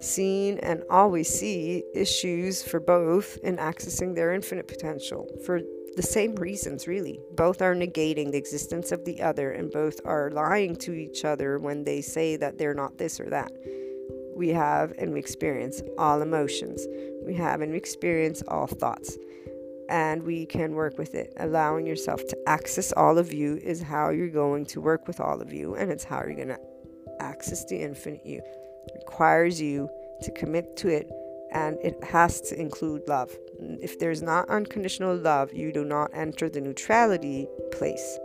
[0.00, 5.28] seen and always see issues for both in accessing their infinite potential.
[5.44, 5.60] For
[5.94, 7.20] the same reasons, really.
[7.36, 11.58] Both are negating the existence of the other, and both are lying to each other
[11.58, 13.52] when they say that they're not this or that.
[14.36, 16.86] We have and we experience all emotions,
[17.24, 19.16] we have and we experience all thoughts,
[19.88, 21.32] and we can work with it.
[21.38, 25.40] Allowing yourself to access all of you is how you're going to work with all
[25.40, 26.60] of you, and it's how you're going to
[27.20, 28.38] access the infinite you.
[28.38, 29.88] It requires you
[30.22, 31.10] to commit to it
[31.52, 33.30] and it has to include love.
[33.80, 38.18] If there's not unconditional love, you do not enter the neutrality place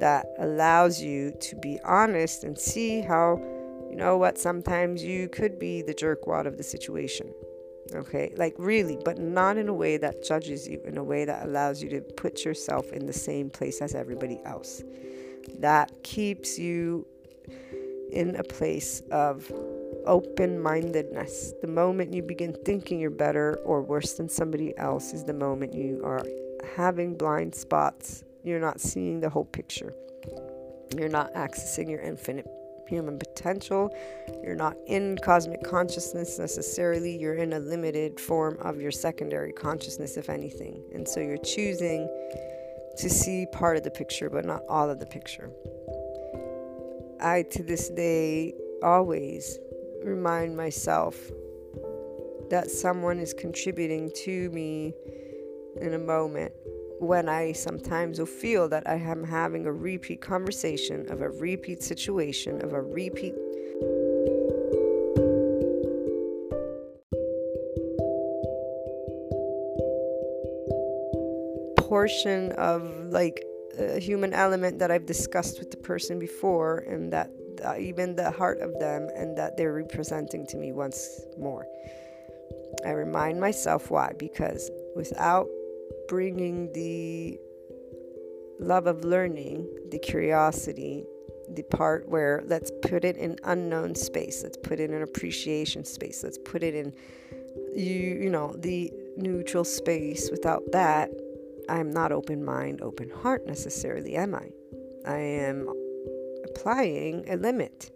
[0.00, 3.36] that allows you to be honest and see how,
[3.90, 7.32] you know what, sometimes you could be the jerkwad of the situation.
[7.94, 11.44] Okay, like really, but not in a way that judges you, in a way that
[11.44, 14.82] allows you to put yourself in the same place as everybody else.
[15.58, 17.06] That keeps you
[18.10, 19.50] in a place of
[20.06, 21.52] open mindedness.
[21.60, 25.74] The moment you begin thinking you're better or worse than somebody else is the moment
[25.74, 26.24] you are
[26.76, 28.24] having blind spots.
[28.42, 29.94] You're not seeing the whole picture.
[30.96, 32.46] You're not accessing your infinite
[32.88, 33.94] human potential.
[34.42, 37.16] You're not in cosmic consciousness necessarily.
[37.16, 40.82] You're in a limited form of your secondary consciousness, if anything.
[40.94, 42.08] And so you're choosing
[42.98, 45.50] to see part of the picture, but not all of the picture.
[47.20, 49.58] I, to this day, always
[50.04, 51.30] remind myself
[52.50, 54.94] that someone is contributing to me
[55.80, 56.52] in a moment
[57.00, 61.82] when I sometimes will feel that I am having a repeat conversation of a repeat
[61.82, 63.34] situation of a repeat
[71.76, 73.44] portion of like
[73.78, 77.30] a human element that I've discussed with the person before and that
[77.64, 81.66] uh, even the heart of them and that they're representing to me once more.
[82.84, 85.46] I remind myself why because without
[86.08, 87.38] bringing the
[88.58, 91.04] love of learning, the curiosity,
[91.48, 96.22] the part where let's put it in unknown space, let's put it in appreciation space,
[96.22, 96.92] let's put it in
[97.74, 100.30] you you know the neutral space.
[100.30, 101.10] Without that,
[101.68, 104.50] I'm not open mind, open heart necessarily, am I?
[105.06, 105.68] I am
[106.54, 107.90] applying a limit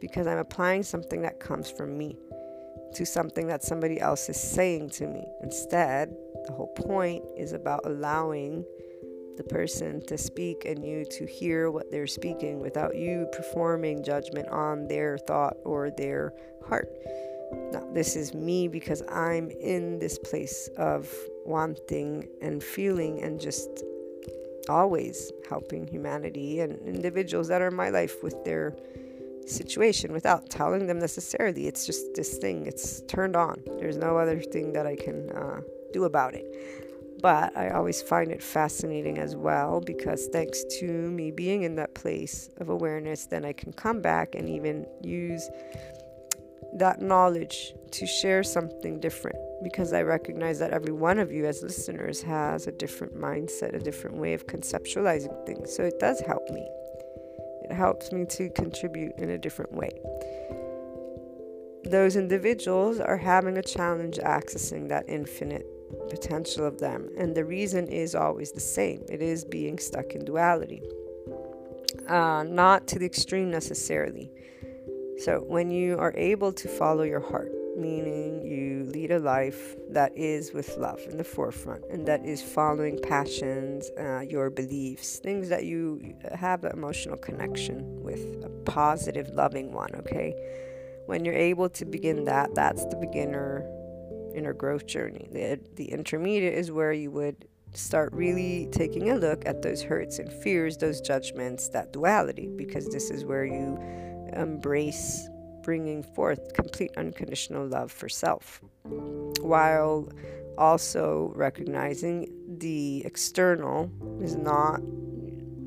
[0.00, 2.16] because I'm applying something that comes from me
[2.94, 5.24] to something that somebody else is saying to me.
[5.42, 6.14] Instead,
[6.46, 8.64] the whole point is about allowing
[9.36, 14.48] the person to speak and you to hear what they're speaking without you performing judgment
[14.48, 16.32] on their thought or their
[16.66, 16.88] heart.
[17.72, 21.12] Now, this is me because I'm in this place of
[21.44, 23.84] wanting and feeling and just
[24.70, 28.76] always helping humanity and individuals that are in my life with their
[29.46, 31.66] situation without telling them necessarily.
[31.66, 33.62] It's just this thing, it's turned on.
[33.78, 35.60] There's no other thing that I can uh,
[35.92, 36.46] do about it.
[37.22, 41.94] But I always find it fascinating as well because thanks to me being in that
[41.94, 45.48] place of awareness, then I can come back and even use
[46.74, 51.62] that knowledge to share something different because I recognize that every one of you as
[51.62, 55.74] listeners has a different mindset, a different way of conceptualizing things.
[55.74, 56.66] So it does help me.
[57.64, 59.90] It helps me to contribute in a different way.
[61.84, 65.66] Those individuals are having a challenge accessing that infinite
[66.10, 70.24] potential of them, and the reason is always the same it is being stuck in
[70.24, 70.82] duality.
[72.08, 74.30] Uh, not to the extreme necessarily.
[75.18, 80.16] So, when you are able to follow your heart, meaning you lead a life that
[80.16, 85.48] is with love in the forefront and that is following passions, uh, your beliefs, things
[85.48, 90.34] that you have an emotional connection with, a positive, loving one, okay?
[91.06, 93.64] When you're able to begin that, that's the beginner
[94.34, 95.28] inner growth journey.
[95.32, 100.18] The, the intermediate is where you would start really taking a look at those hurts
[100.18, 103.78] and fears, those judgments, that duality, because this is where you
[104.34, 105.28] embrace
[105.66, 108.62] bringing forth complete unconditional love for self,
[109.40, 110.08] while
[110.56, 113.90] also recognizing the external
[114.22, 114.80] is not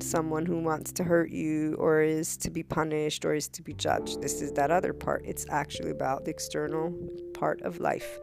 [0.00, 3.74] someone who wants to hurt you or is to be punished or is to be
[3.74, 4.22] judged.
[4.22, 5.22] This is that other part.
[5.26, 6.94] It's actually about the external
[7.34, 8.18] part of life.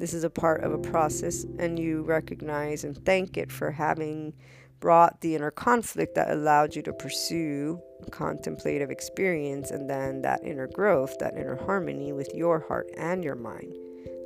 [0.00, 4.32] This is a part of a process, and you recognize and thank it for having
[4.80, 10.66] brought the inner conflict that allowed you to pursue contemplative experience and then that inner
[10.66, 13.76] growth, that inner harmony with your heart and your mind,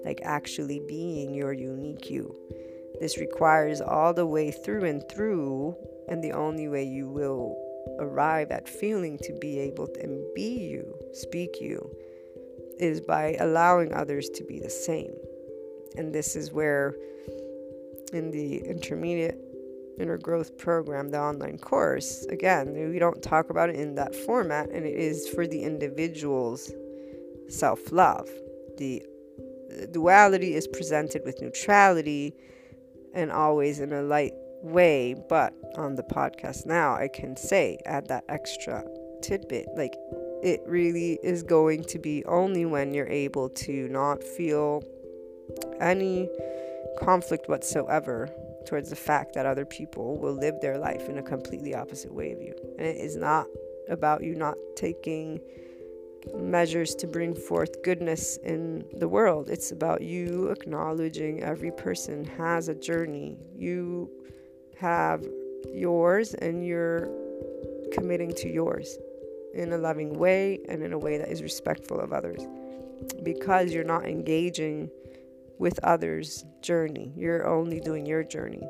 [0.04, 2.34] like actually being your unique you.
[3.00, 5.76] This requires all the way through and through,
[6.08, 7.60] and the only way you will
[7.98, 11.90] arrive at feeling to be able to be you, speak you,
[12.78, 15.12] is by allowing others to be the same.
[15.96, 16.94] And this is where,
[18.12, 19.43] in the intermediate
[19.98, 24.70] inner growth program, the online course, again, we don't talk about it in that format,
[24.70, 26.72] and it is for the individual's
[27.48, 28.28] self love.
[28.78, 29.02] The
[29.90, 32.34] duality is presented with neutrality
[33.14, 34.32] and always in a light
[34.62, 38.84] way, but on the podcast now, I can say, add that extra
[39.22, 39.68] tidbit.
[39.76, 39.94] Like,
[40.42, 44.82] it really is going to be only when you're able to not feel
[45.80, 46.28] any
[46.98, 48.30] conflict whatsoever
[48.66, 52.32] towards the fact that other people will live their life in a completely opposite way
[52.32, 52.54] of you.
[52.78, 53.46] And it is not
[53.88, 55.40] about you not taking
[56.34, 59.50] measures to bring forth goodness in the world.
[59.50, 63.36] It's about you acknowledging every person has a journey.
[63.54, 64.10] You
[64.78, 65.24] have
[65.72, 67.10] yours and you're
[67.92, 68.98] committing to yours
[69.54, 72.46] in a loving way and in a way that is respectful of others
[73.22, 74.90] because you're not engaging
[75.58, 77.12] with others' journey.
[77.16, 78.62] You're only doing your journey.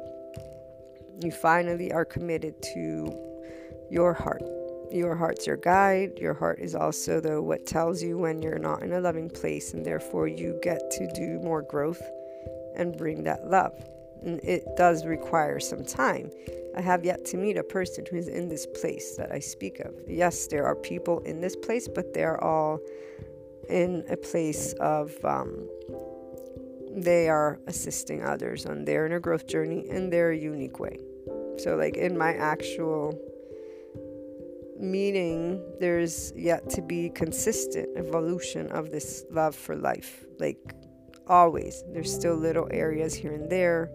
[1.23, 4.43] You finally are committed to your heart
[4.95, 6.19] your heart's your guide.
[6.19, 9.75] Your heart is also the what tells you when you're not in a loving place,
[9.75, 12.03] and therefore you get to do more growth
[12.77, 13.73] and bring that love.
[14.23, 16.31] And it does require some time.
[16.77, 19.81] I have yet to meet a person who is in this place that I speak
[19.81, 19.95] of.
[20.09, 22.79] Yes, there are people in this place, but they're all
[23.69, 25.69] in a place of um,
[26.95, 30.99] they are assisting others on their inner growth journey in their unique way.
[31.59, 33.19] So, like in my actual
[34.79, 40.59] meaning there's yet to be consistent evolution of this love for life like
[41.29, 43.89] always there's still little areas here and there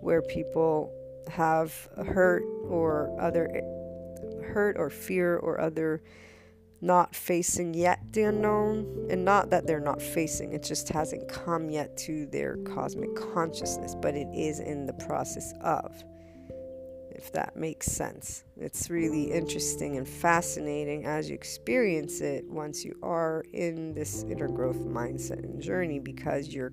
[0.00, 0.92] where people
[1.28, 1.72] have
[2.06, 3.48] hurt or other
[4.46, 6.02] hurt or fear or other
[6.80, 11.70] not facing yet the unknown and not that they're not facing it just hasn't come
[11.70, 16.04] yet to their cosmic consciousness but it is in the process of
[17.14, 18.44] if that makes sense.
[18.56, 24.48] It's really interesting and fascinating as you experience it once you are in this inner
[24.48, 26.72] growth mindset and journey because your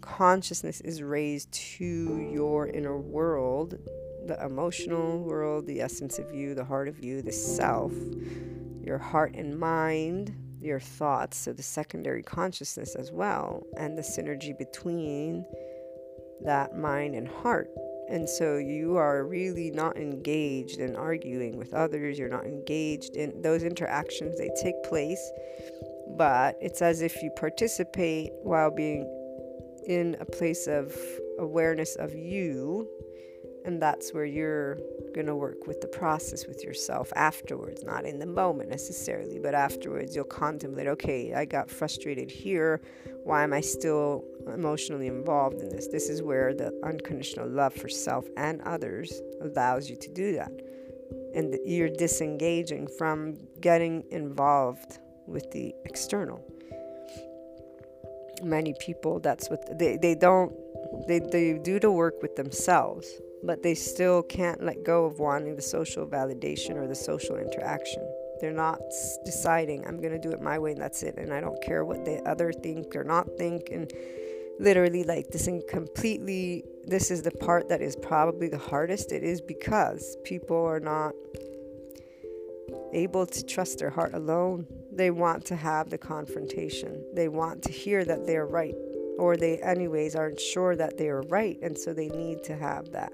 [0.00, 3.78] consciousness is raised to your inner world,
[4.26, 7.92] the emotional world, the essence of you, the heart of you, the self,
[8.82, 14.56] your heart and mind, your thoughts, so the secondary consciousness as well, and the synergy
[14.56, 15.44] between
[16.44, 17.68] that mind and heart
[18.08, 22.18] and so you are really not engaged in arguing with others.
[22.18, 24.38] You're not engaged in those interactions.
[24.38, 25.20] They take place,
[26.16, 29.06] but it's as if you participate while being
[29.86, 30.96] in a place of
[31.38, 32.88] awareness of you.
[33.68, 34.78] And that's where you're
[35.14, 39.54] going to work with the process with yourself afterwards, not in the moment necessarily, but
[39.54, 42.80] afterwards you'll contemplate okay, I got frustrated here.
[43.24, 45.88] Why am I still emotionally involved in this.
[45.88, 50.52] This is where the unconditional love for self and others allows you to do that.
[51.34, 56.42] And you're disengaging from getting involved with the external.
[58.42, 60.54] Many people, that's what they, they don't,
[61.06, 63.06] they, they do the work with themselves,
[63.42, 68.02] but they still can't let go of wanting the social validation or the social interaction.
[68.40, 68.80] They're not
[69.24, 71.16] deciding, I'm going to do it my way and that's it.
[71.18, 73.68] And I don't care what the other think or not think.
[73.70, 73.92] And
[74.58, 79.22] literally like this and completely this is the part that is probably the hardest it
[79.22, 81.12] is because people are not
[82.92, 87.70] able to trust their heart alone they want to have the confrontation they want to
[87.70, 88.74] hear that they're right
[89.18, 92.90] or they anyways aren't sure that they are right and so they need to have
[92.92, 93.12] that.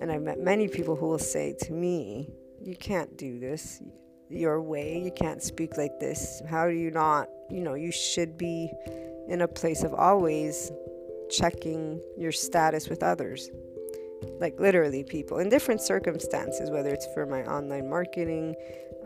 [0.00, 2.30] And i've met many people who will say to me
[2.62, 3.82] you can't do this
[4.28, 5.02] your way.
[5.02, 6.40] You can't speak like this.
[6.48, 8.70] How do you not you know you should be
[9.28, 10.70] in a place of always
[11.30, 13.50] checking your status with others.
[14.38, 18.54] Like literally, people in different circumstances, whether it's for my online marketing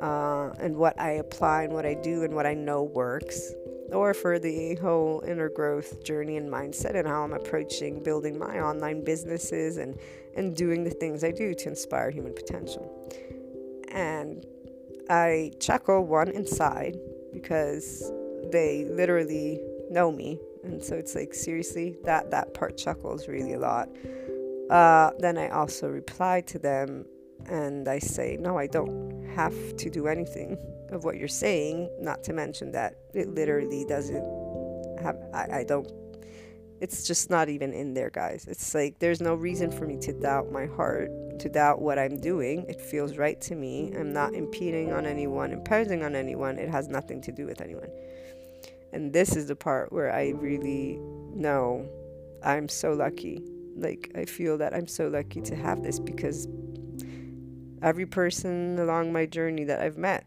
[0.01, 3.53] uh, and what I apply and what I do and what I know works,
[3.93, 8.61] or for the whole inner growth journey and mindset and how I'm approaching building my
[8.61, 9.99] online businesses and,
[10.37, 12.91] and doing the things I do to inspire human potential.
[13.89, 14.45] And
[15.11, 16.97] I chuckle one inside
[17.33, 18.11] because
[18.51, 19.61] they literally
[19.91, 20.41] know me.
[20.65, 23.89] And so it's like seriously that that part chuckles really a lot.
[24.71, 27.05] Uh, then i also reply to them
[27.51, 30.57] and i say no i don't have to do anything
[30.91, 34.25] of what you're saying not to mention that it literally doesn't
[35.03, 35.91] have i, I don't
[36.81, 38.47] it's just not even in there guys.
[38.47, 41.09] It's like there's no reason for me to doubt my heart
[41.39, 42.67] to doubt what i'm doing.
[42.69, 43.93] It feels right to me.
[43.97, 46.59] I'm not impeding on anyone imposing on anyone.
[46.59, 47.89] It has nothing to do with anyone.
[48.93, 50.99] And this is the part where I really
[51.35, 51.89] know
[52.45, 53.43] I'm so lucky.
[53.77, 56.47] Like, I feel that I'm so lucky to have this because
[57.83, 60.27] every person along my journey that I've met,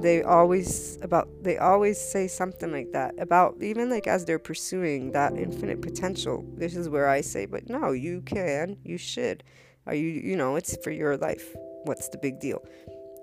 [0.00, 5.12] they always about they always say something like that about even like as they're pursuing
[5.12, 9.42] that infinite potential this is where i say but no you can you should.
[9.86, 11.54] Are you you know it's for your life.
[11.84, 12.62] What's the big deal?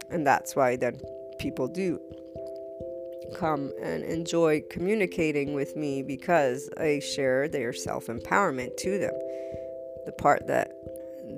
[0.09, 0.99] And that's why then
[1.39, 1.99] people do
[3.38, 9.14] come and enjoy communicating with me because I share their self empowerment to them.
[10.05, 10.72] The part that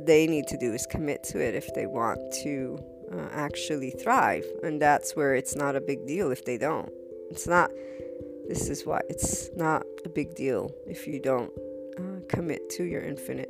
[0.06, 2.78] they need to do is commit to it if they want to
[3.12, 4.46] uh, actually thrive.
[4.64, 6.90] And that's where it's not a big deal if they don't.
[7.32, 7.72] It's not,
[8.48, 11.52] this is why it's not a big deal if you don't
[11.98, 13.50] uh, commit to your infinite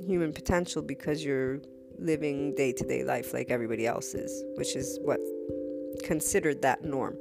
[0.00, 1.60] human potential because you're
[1.98, 5.20] living day to day life like everybody else is, which is what
[6.04, 7.16] considered that norm.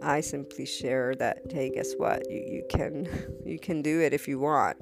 [0.00, 2.30] I simply share that hey, guess what?
[2.30, 3.08] You you can
[3.44, 4.76] you can do it if you want.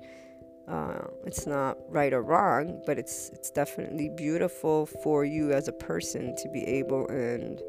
[0.68, 5.72] Uh, it's not right or wrong, but it's it's definitely beautiful for you as a
[5.72, 7.62] person to be able and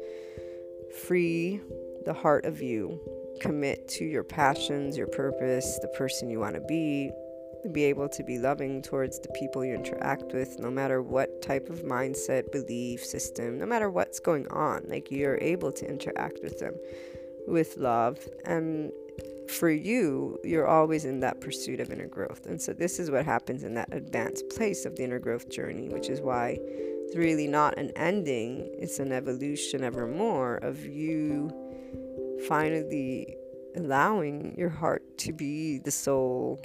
[1.04, 1.60] free
[2.04, 2.98] the heart of you,
[3.40, 7.10] commit to your passions, your purpose, the person you want to be,
[7.72, 11.68] be able to be loving towards the people you interact with, no matter what type
[11.68, 14.84] of mindset, belief system, no matter what's going on.
[14.88, 16.74] Like you're able to interact with them
[17.46, 18.18] with love.
[18.44, 18.90] And
[19.50, 22.46] for you, you're always in that pursuit of inner growth.
[22.46, 25.88] And so this is what happens in that advanced place of the inner growth journey,
[25.88, 31.50] which is why it's really not an ending, it's an evolution ever more of you
[32.46, 33.36] finally
[33.76, 36.60] allowing your heart to be the soul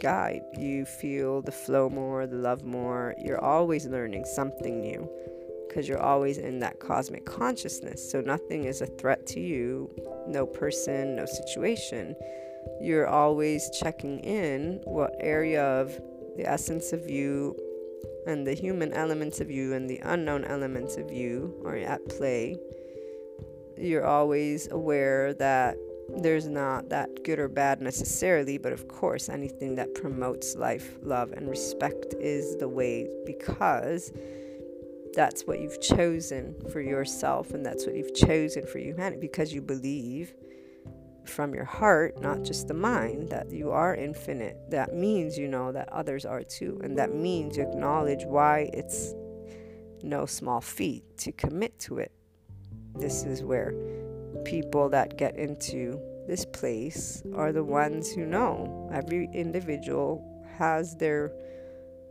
[0.00, 0.42] guide.
[0.58, 3.14] You feel the flow more, the love more.
[3.18, 5.08] You're always learning something new
[5.76, 8.10] because you're always in that cosmic consciousness.
[8.10, 9.90] So nothing is a threat to you,
[10.26, 12.16] no person, no situation.
[12.80, 15.88] You're always checking in what area of
[16.38, 17.54] the essence of you
[18.26, 22.56] and the human elements of you and the unknown elements of you are at play.
[23.76, 25.76] You're always aware that
[26.08, 31.32] there's not that good or bad necessarily, but of course, anything that promotes life, love,
[31.32, 34.10] and respect is the way because
[35.16, 39.62] that's what you've chosen for yourself and that's what you've chosen for humanity because you
[39.62, 40.34] believe
[41.24, 44.58] from your heart, not just the mind, that you are infinite.
[44.70, 49.14] That means you know that others are too, and that means you acknowledge why it's
[50.02, 52.12] no small feat to commit to it.
[52.94, 53.74] This is where
[54.44, 58.90] people that get into this place are the ones who know.
[58.92, 61.32] Every individual has their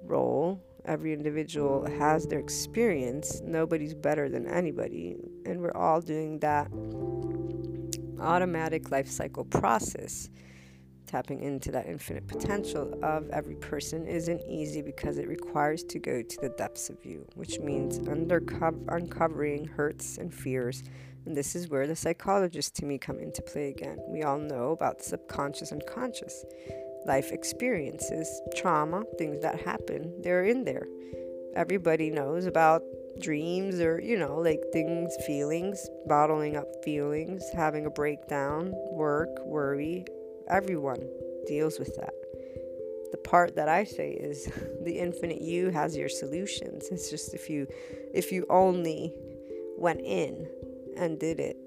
[0.03, 3.41] role, every individual has their experience.
[3.43, 5.15] Nobody's better than anybody.
[5.45, 6.71] And we're all doing that
[8.19, 10.29] automatic life cycle process.
[11.07, 16.21] Tapping into that infinite potential of every person isn't easy because it requires to go
[16.21, 20.83] to the depths of you, which means uncovering hurts and fears
[21.25, 23.97] and this is where the psychologists to me come into play again.
[24.07, 26.45] We all know about the subconscious and conscious.
[27.05, 30.87] Life experiences, trauma, things that happen, they're in there.
[31.55, 32.81] Everybody knows about
[33.19, 40.05] dreams or, you know, like things, feelings, bottling up feelings, having a breakdown, work, worry.
[40.49, 41.07] Everyone
[41.47, 42.13] deals with that.
[43.11, 44.45] The part that I say is
[44.81, 46.87] the infinite you has your solutions.
[46.91, 47.67] It's just if you
[48.13, 49.13] if you only
[49.77, 50.47] went in
[50.97, 51.57] and did it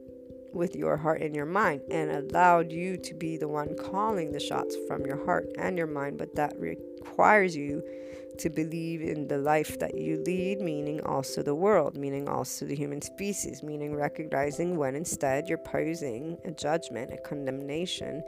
[0.53, 4.41] with your heart and your mind and allowed you to be the one calling the
[4.41, 6.19] shots from your heart and your mind.
[6.19, 7.83] But that requires you
[8.39, 12.75] to believe in the life that you lead, meaning also the world, meaning also the
[12.75, 18.23] human species, meaning recognizing when instead you're posing a judgment, a condemnation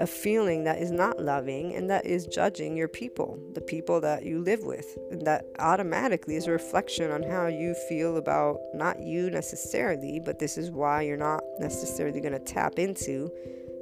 [0.00, 4.24] a feeling that is not loving and that is judging your people, the people that
[4.24, 4.96] you live with.
[5.10, 10.38] And that automatically is a reflection on how you feel about not you necessarily, but
[10.38, 13.30] this is why you're not necessarily going to tap into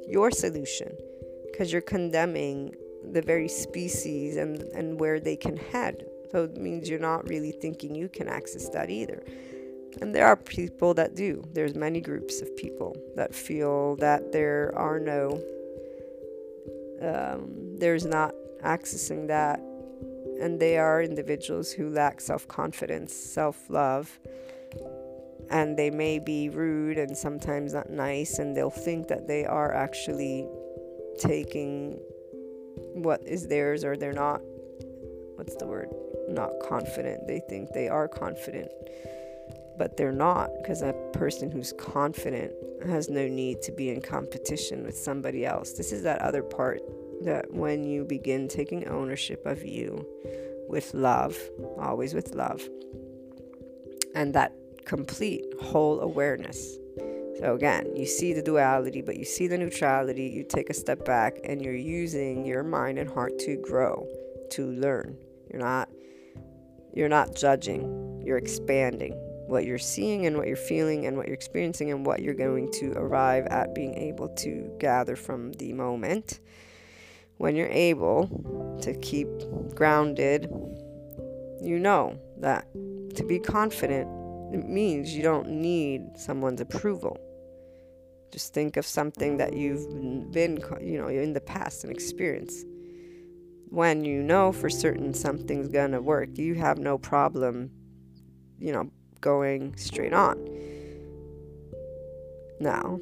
[0.07, 0.93] your solution
[1.51, 2.75] because you're condemning
[3.11, 6.07] the very species and, and where they can head.
[6.31, 9.23] So it means you're not really thinking you can access that either.
[10.01, 11.45] And there are people that do.
[11.53, 15.43] There's many groups of people that feel that there are no
[17.03, 18.35] um, there's not
[18.65, 19.61] accessing that.
[20.41, 24.19] And they are individuals who lack self confidence, self love,
[25.51, 29.73] and they may be rude and sometimes not nice, and they'll think that they are
[29.75, 30.49] actually
[31.19, 32.01] taking
[32.95, 34.41] what is theirs or they're not.
[35.37, 35.89] What's the word?
[36.29, 37.27] Not confident.
[37.27, 38.71] They think they are confident,
[39.79, 42.53] but they're not because a person who's confident
[42.87, 45.73] has no need to be in competition with somebody else.
[45.73, 46.81] This is that other part
[47.25, 50.07] that when you begin taking ownership of you
[50.69, 51.37] with love,
[51.79, 52.63] always with love,
[54.15, 54.53] and that
[54.85, 56.77] complete whole awareness.
[57.39, 60.25] So, again, you see the duality, but you see the neutrality.
[60.29, 64.07] You take a step back and you're using your mind and heart to grow,
[64.51, 65.17] to learn.
[65.51, 65.89] You're not
[66.95, 69.13] you're not judging, you're expanding
[69.47, 72.71] what you're seeing and what you're feeling and what you're experiencing and what you're going
[72.73, 76.41] to arrive at being able to gather from the moment
[77.43, 79.27] when you're able to keep
[79.75, 80.49] grounded,
[81.61, 82.67] you know that
[83.17, 84.09] To be confident
[84.55, 87.19] it means you don't need someone's approval.
[88.31, 92.65] Just think of something that you've been, you know, in the past and experience.
[93.69, 97.71] When you know for certain something's gonna work, you have no problem,
[98.59, 98.91] you know,
[99.21, 100.37] going straight on.
[102.61, 103.01] Now,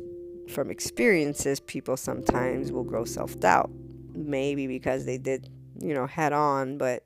[0.48, 3.70] from experiences, people sometimes will grow self doubt.
[4.14, 5.48] Maybe because they did,
[5.80, 7.04] you know, head on, but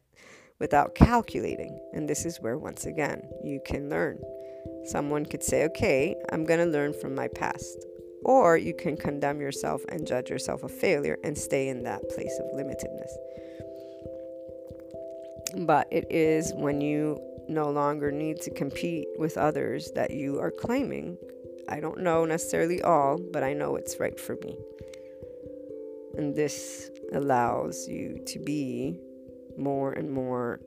[0.64, 1.78] without calculating.
[1.92, 4.18] And this is where, once again, you can learn.
[4.86, 7.84] Someone could say, okay, I'm going to learn from my past.
[8.24, 12.34] Or you can condemn yourself and judge yourself a failure and stay in that place
[12.40, 13.12] of limitedness.
[15.66, 20.50] But it is when you no longer need to compete with others that you are
[20.50, 21.18] claiming,
[21.68, 24.56] I don't know necessarily all, but I know it's right for me.
[26.16, 28.98] And this allows you to be
[29.58, 30.60] more and more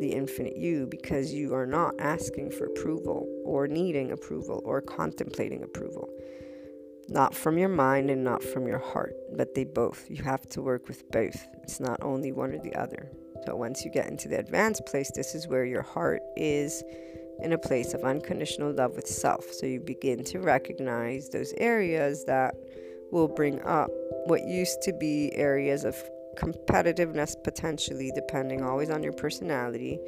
[0.00, 5.62] the infinite you because you are not asking for approval or needing approval or contemplating
[5.62, 6.08] approval.
[7.08, 10.08] Not from your mind and not from your heart, but they both.
[10.08, 11.44] You have to work with both.
[11.62, 13.10] It's not only one or the other.
[13.46, 16.84] So once you get into the advanced place, this is where your heart is
[17.42, 19.44] in a place of unconditional love with self.
[19.52, 22.54] So you begin to recognize those areas that
[23.10, 23.90] will bring up
[24.26, 25.96] what used to be areas of
[26.36, 29.98] competitiveness potentially depending always on your personality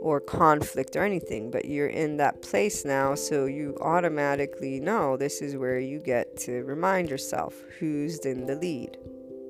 [0.00, 5.40] or conflict or anything but you're in that place now so you automatically know this
[5.40, 8.96] is where you get to remind yourself who's in the lead.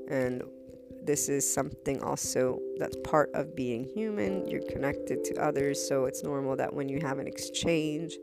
[0.09, 0.43] And
[1.05, 6.25] this is something also that's part of being human you're connected to others so it's
[6.25, 8.17] normal that when you have an exchange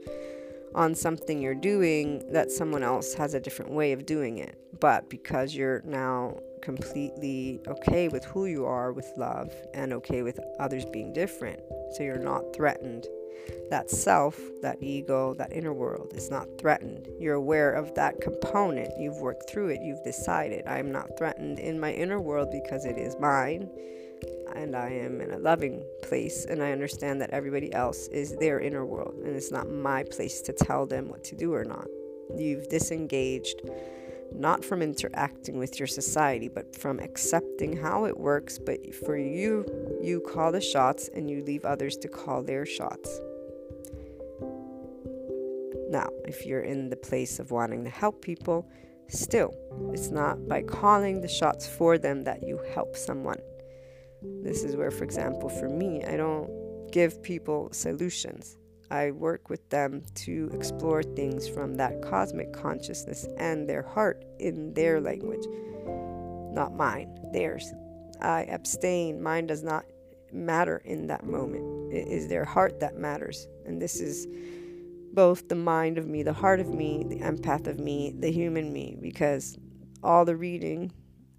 [0.76, 4.57] on something you're doing that someone else has a different way of doing it.
[4.80, 10.39] But because you're now completely okay with who you are with love and okay with
[10.59, 11.59] others being different.
[11.91, 13.05] So you're not threatened.
[13.70, 17.09] That self, that ego, that inner world is not threatened.
[17.20, 18.97] You're aware of that component.
[18.97, 19.82] You've worked through it.
[19.82, 23.70] You've decided I'm not threatened in my inner world because it is mine
[24.55, 28.59] and I am in a loving place and I understand that everybody else is their
[28.59, 31.88] inner world and it's not my place to tell them what to do or not.
[32.38, 33.61] You've disengaged
[34.36, 38.57] not from interacting with your society, but from accepting how it works.
[38.57, 39.65] But for you,
[40.01, 43.19] you call the shots and you leave others to call their shots.
[45.89, 48.67] Now, if you're in the place of wanting to help people,
[49.09, 49.53] still,
[49.93, 53.39] it's not by calling the shots for them that you help someone.
[54.41, 56.49] This is where, for example, for me, I don't
[56.91, 58.57] give people solutions.
[58.94, 64.72] I work with them to explore things from that cosmic consciousness and their heart in
[64.76, 65.44] their language,
[66.54, 67.74] not mine, theirs.
[68.22, 69.20] I abstain.
[69.20, 69.86] Mine does not
[70.32, 71.91] matter in that moment.
[71.91, 73.48] It is their heart that matters.
[73.66, 74.28] And this is
[75.14, 78.72] both the mind of me, the heart of me, the empath of me, the human
[78.72, 79.58] me, because
[80.04, 80.91] all the reading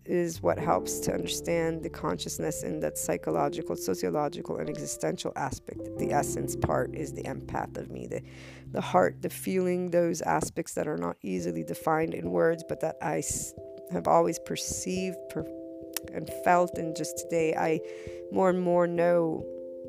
[0.07, 5.81] is what helps to understand the consciousness in that psychological, sociological, and existential aspect.
[5.99, 8.23] The essence part is the empath of me, the,
[8.73, 12.97] the heart, the feeling, those aspects that are not easily defined in words, but that
[13.03, 13.23] I
[13.93, 15.47] have always perceived per-
[16.13, 16.77] and felt.
[16.77, 17.81] And just today, I
[18.31, 19.45] more and more know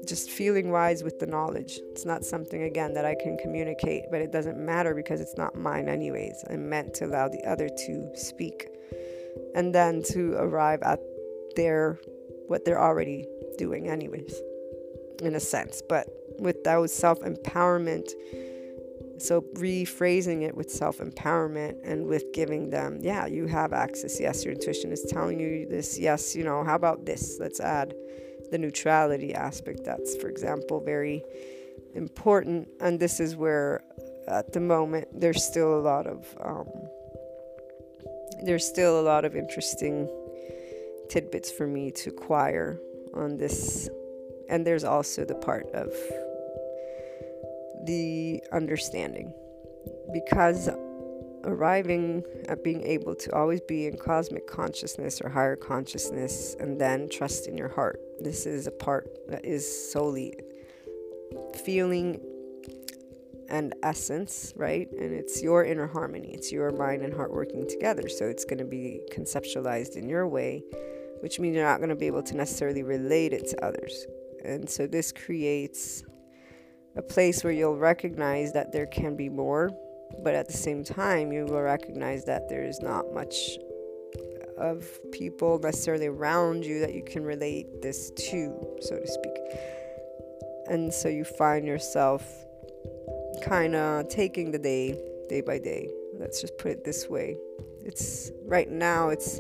[0.08, 1.80] just feeling wise with the knowledge.
[1.92, 5.56] It's not something, again, that I can communicate, but it doesn't matter because it's not
[5.56, 6.44] mine, anyways.
[6.50, 8.68] I'm meant to allow the other to speak
[9.56, 11.00] and then to arrive at
[11.56, 12.00] their
[12.48, 13.26] what they're already
[13.58, 14.40] doing anyways
[15.24, 15.82] in a sense.
[15.88, 16.08] But
[16.40, 18.10] with those self-empowerment
[19.18, 24.20] so rephrasing it with self-empowerment and with giving them yeah you have access.
[24.20, 25.98] Yes your intuition is telling you this.
[25.98, 27.38] Yes you know how about this?
[27.40, 27.94] Let's add
[28.52, 31.24] the neutrality aspect that's for example very
[31.96, 32.68] important.
[32.82, 33.82] And this is where
[34.28, 36.68] at the moment there's still a lot of um,
[38.44, 40.10] there's still a lot of interesting
[41.10, 42.80] tidbits for me to acquire
[43.14, 43.90] on this.
[44.50, 45.92] And there's also the part of
[47.86, 49.34] the understanding.
[50.14, 50.70] Because
[51.46, 57.08] arriving at being able to always be in cosmic consciousness or higher consciousness and then
[57.10, 58.02] trust in your heart.
[58.20, 60.34] This is a part that is solely
[61.64, 62.20] feeling
[63.56, 64.90] and essence, right?
[64.92, 66.32] And it's your inner harmony.
[66.34, 68.10] It's your mind and heart working together.
[68.10, 70.64] So it's going to be conceptualized in your way,
[71.22, 74.06] which means you're not going to be able to necessarily relate it to others.
[74.44, 76.04] And so this creates
[76.98, 79.72] a place where you'll recognize that there can be more,
[80.24, 83.58] but at the same time, you will recognize that there's not much
[84.58, 89.38] of people necessarily around you that you can relate this to, so to speak.
[90.68, 92.45] and so you find yourself
[93.46, 95.90] kind of taking the day day by day.
[96.20, 97.38] Let's just put it this way.
[97.84, 99.40] It's right now it's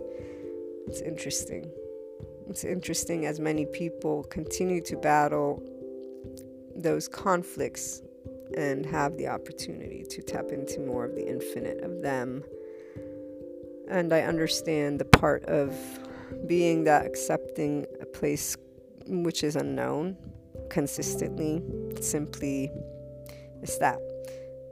[0.88, 1.72] it's interesting.
[2.48, 5.64] It's interesting as many people continue to battle
[6.76, 8.04] those conflicts
[8.56, 12.44] and have the opportunity to tap into more of the infinite of them.
[13.90, 15.74] And i understand the part of
[16.48, 18.56] being that accepting a place
[19.08, 20.18] which is unknown
[20.70, 21.64] consistently
[22.02, 22.72] simply
[23.70, 24.00] is that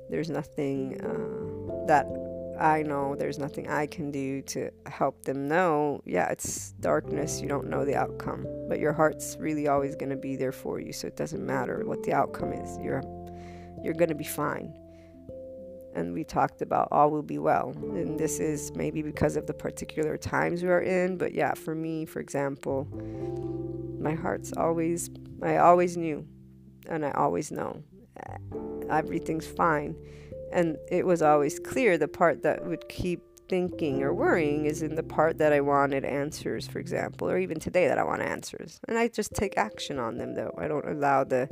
[0.09, 2.05] there's nothing uh, that
[2.59, 6.01] I know there's nothing I can do to help them know.
[6.05, 7.41] Yeah, it's darkness.
[7.41, 10.79] You don't know the outcome, but your heart's really always going to be there for
[10.79, 10.93] you.
[10.93, 12.77] So it doesn't matter what the outcome is.
[12.77, 13.03] You're
[13.83, 14.73] you're going to be fine.
[15.95, 17.73] And we talked about all will be well.
[17.75, 22.05] And this is maybe because of the particular times we're in, but yeah, for me,
[22.05, 22.87] for example,
[23.99, 25.09] my heart's always
[25.41, 26.25] I always knew
[26.87, 27.83] and I always know
[28.89, 29.95] everything's fine
[30.53, 34.95] and it was always clear the part that would keep thinking or worrying is in
[34.95, 38.79] the part that I wanted answers, for example, or even today that I want answers.
[38.87, 40.53] And I just take action on them, though.
[40.57, 41.49] I don't allow the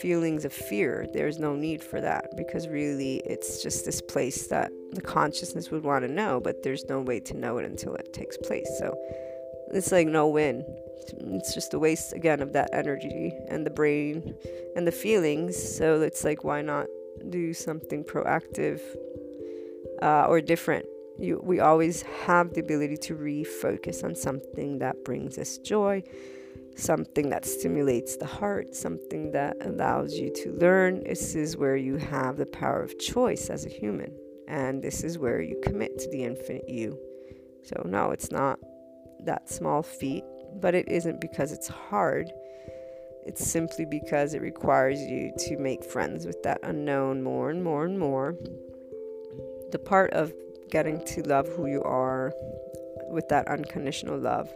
[0.00, 1.06] feelings of fear.
[1.12, 5.84] There's no need for that because really it's just this place that the consciousness would
[5.84, 8.68] want to know, but there's no way to know it until it takes place.
[8.78, 8.96] So
[9.72, 10.64] it's like no win.
[11.12, 14.34] It's just a waste again of that energy and the brain
[14.76, 15.56] and the feelings.
[15.76, 16.86] So it's like, why not
[17.30, 18.80] do something proactive
[20.02, 20.86] uh, or different.
[21.18, 26.02] You, we always have the ability to refocus on something that brings us joy,
[26.76, 31.04] something that stimulates the heart, something that allows you to learn.
[31.04, 34.12] This is where you have the power of choice as a human,
[34.48, 36.98] and this is where you commit to the infinite you.
[37.62, 38.58] So, no, it's not
[39.24, 40.24] that small feat,
[40.60, 42.30] but it isn't because it's hard
[43.24, 47.86] it's simply because it requires you to make friends with that unknown more and more
[47.86, 48.36] and more.
[49.72, 50.34] The part of
[50.70, 52.34] getting to love who you are
[53.08, 54.54] with that unconditional love.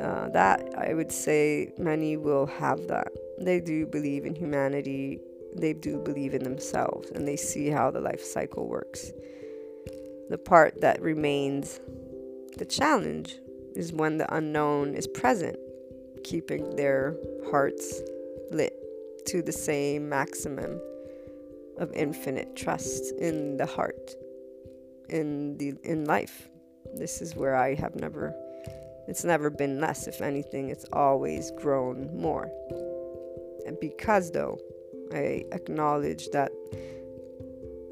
[0.00, 3.08] Uh, that I would say many will have that.
[3.38, 5.20] They do believe in humanity,
[5.54, 9.12] they do believe in themselves, and they see how the life cycle works.
[10.30, 11.80] The part that remains
[12.56, 13.36] the challenge
[13.74, 15.56] is when the unknown is present
[16.24, 17.16] keeping their
[17.50, 18.00] hearts
[18.50, 18.74] lit
[19.26, 20.80] to the same maximum
[21.78, 24.14] of infinite trust in the heart
[25.08, 26.48] in the in life.
[26.94, 28.34] This is where i have never
[29.08, 30.06] it's never been less.
[30.06, 32.50] If anything it's always grown more.
[33.66, 34.58] And because though
[35.12, 36.52] i acknowledge that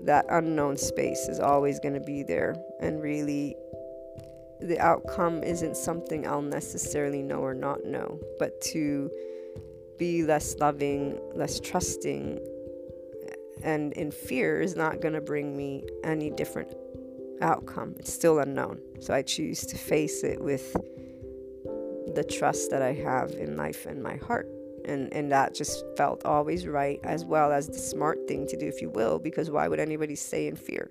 [0.05, 3.57] that unknown space is always going to be there and really
[4.61, 9.11] the outcome isn't something I'll necessarily know or not know, but to
[9.99, 12.39] be less loving, less trusting,
[13.63, 16.73] and in fear is not going to bring me any different
[17.41, 17.95] outcome.
[17.99, 18.81] It's still unknown.
[19.01, 20.73] So I choose to face it with
[22.15, 24.49] the trust that I have in life and my heart.
[24.85, 28.67] And, and that just felt always right, as well as the smart thing to do,
[28.67, 30.89] if you will, because why would anybody stay in fear?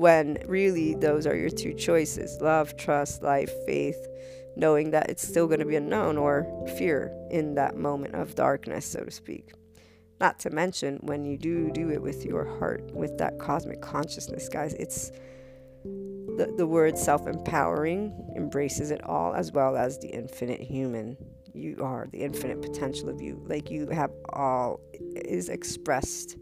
[0.00, 4.08] When really those are your two choices love, trust, life, faith,
[4.56, 6.46] knowing that it's still going to be unknown, or
[6.78, 9.52] fear in that moment of darkness, so to speak.
[10.18, 14.48] Not to mention when you do do it with your heart, with that cosmic consciousness,
[14.48, 15.10] guys, it's
[15.84, 21.18] the, the word self empowering embraces it all as well as the infinite human
[21.52, 23.42] you are, the infinite potential of you.
[23.46, 24.80] Like you have all
[25.14, 26.38] is expressed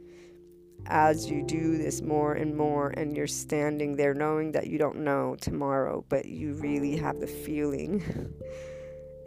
[0.87, 4.97] as you do this more and more and you're standing there knowing that you don't
[4.97, 8.03] know tomorrow but you really have the feeling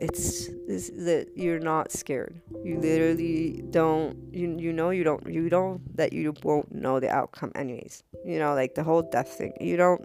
[0.02, 2.42] it's, it's that you're not scared.
[2.64, 7.10] You literally don't you you know you don't you don't that you won't know the
[7.10, 8.04] outcome anyways.
[8.26, 9.54] You know like the whole death thing.
[9.62, 10.02] You don't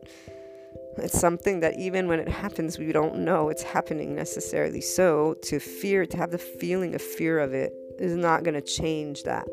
[0.98, 4.82] it's something that even when it happens we don't know it's happening necessarily.
[4.82, 8.60] So to fear to have the feeling of fear of it is not going to
[8.60, 9.46] change that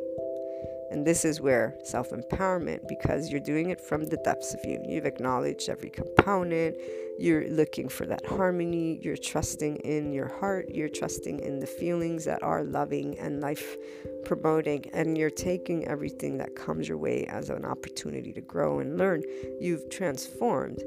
[0.93, 4.79] and this is where self empowerment, because you're doing it from the depths of you.
[4.87, 6.77] You've acknowledged every component.
[7.17, 8.99] You're looking for that harmony.
[9.01, 10.69] You're trusting in your heart.
[10.69, 13.75] You're trusting in the feelings that are loving and life
[14.23, 14.85] promoting.
[14.93, 19.23] And you're taking everything that comes your way as an opportunity to grow and learn.
[19.59, 20.83] You've transformed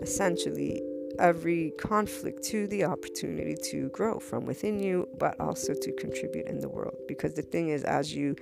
[0.00, 0.82] essentially
[1.18, 6.60] every conflict to the opportunity to grow from within you, but also to contribute in
[6.60, 6.96] the world.
[7.06, 8.34] Because the thing is, as you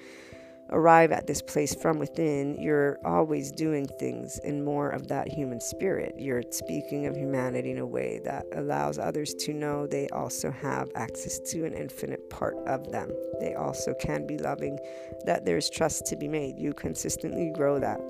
[0.72, 5.60] arrive at this place from within, you're always doing things in more of that human
[5.60, 6.14] spirit.
[6.16, 10.90] You're speaking of humanity in a way that allows others to know they also have
[10.94, 13.10] access to an infinite part of them.
[13.40, 14.78] They also can be loving,
[15.26, 16.58] that there's trust to be made.
[16.58, 18.00] You consistently grow that.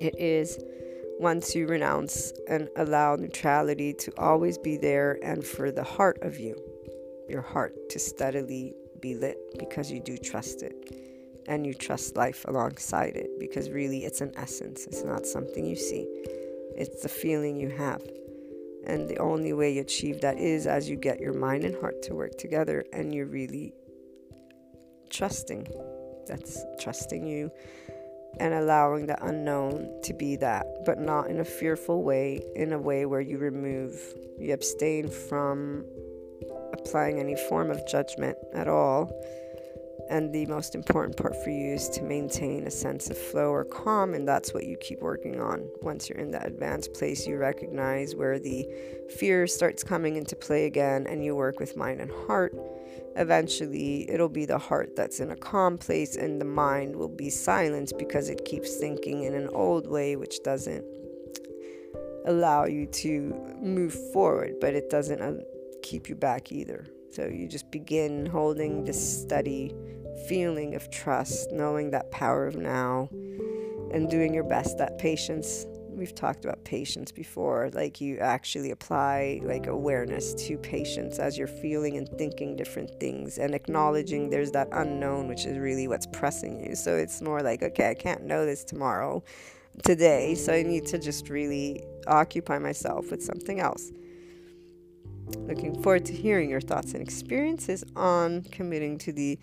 [0.00, 0.58] It is
[1.18, 6.38] once you renounce and allow neutrality to always be there and for the heart of
[6.38, 6.56] you,
[7.28, 11.09] your heart to steadily be lit because you do trust it
[11.50, 14.86] and you trust life alongside it because really it's an essence.
[14.86, 16.06] It's not something you see,
[16.76, 18.00] it's the feeling you have.
[18.86, 22.02] And the only way you achieve that is as you get your mind and heart
[22.04, 23.74] to work together and you're really
[25.10, 25.66] trusting.
[26.28, 27.50] That's trusting you
[28.38, 32.78] and allowing the unknown to be that, but not in a fearful way, in a
[32.78, 34.00] way where you remove,
[34.38, 35.84] you abstain from
[36.72, 39.10] applying any form of judgment at all
[40.10, 43.64] and the most important part for you is to maintain a sense of flow or
[43.64, 45.66] calm, and that's what you keep working on.
[45.82, 48.66] Once you're in that advanced place, you recognize where the
[49.18, 52.52] fear starts coming into play again, and you work with mind and heart.
[53.14, 57.30] Eventually, it'll be the heart that's in a calm place, and the mind will be
[57.30, 60.84] silenced because it keeps thinking in an old way, which doesn't
[62.26, 65.34] allow you to move forward, but it doesn't uh,
[65.84, 66.84] keep you back either.
[67.12, 69.74] So you just begin holding this steady
[70.28, 73.08] feeling of trust, knowing that power of now,
[73.92, 74.78] and doing your best.
[74.78, 81.18] That patience, we've talked about patience before, like you actually apply like awareness to patience
[81.18, 85.88] as you're feeling and thinking different things and acknowledging there's that unknown, which is really
[85.88, 86.74] what's pressing you.
[86.74, 89.22] So it's more like, okay, I can't know this tomorrow,
[89.84, 93.90] today, so I need to just really occupy myself with something else.
[95.38, 99.38] Looking forward to hearing your thoughts and experiences on committing to the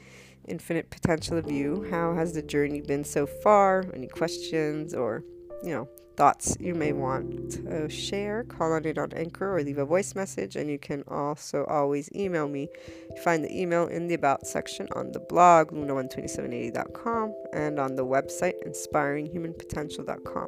[0.48, 1.88] infinite potential of you.
[1.90, 3.86] How has the journey been so far?
[3.94, 5.24] Any questions or,
[5.64, 8.44] you know, thoughts you may want to share?
[8.46, 10.56] Call on it on Anchor or leave a voice message.
[10.56, 12.70] And you can also always email me.
[13.16, 18.06] You find the email in the About section on the blog, luna12780.com, and on the
[18.06, 20.48] website, inspiringhumanpotential.com.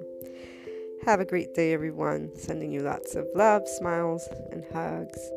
[1.05, 2.29] Have a great day, everyone.
[2.35, 5.31] Sending you lots of love, smiles, and hugs.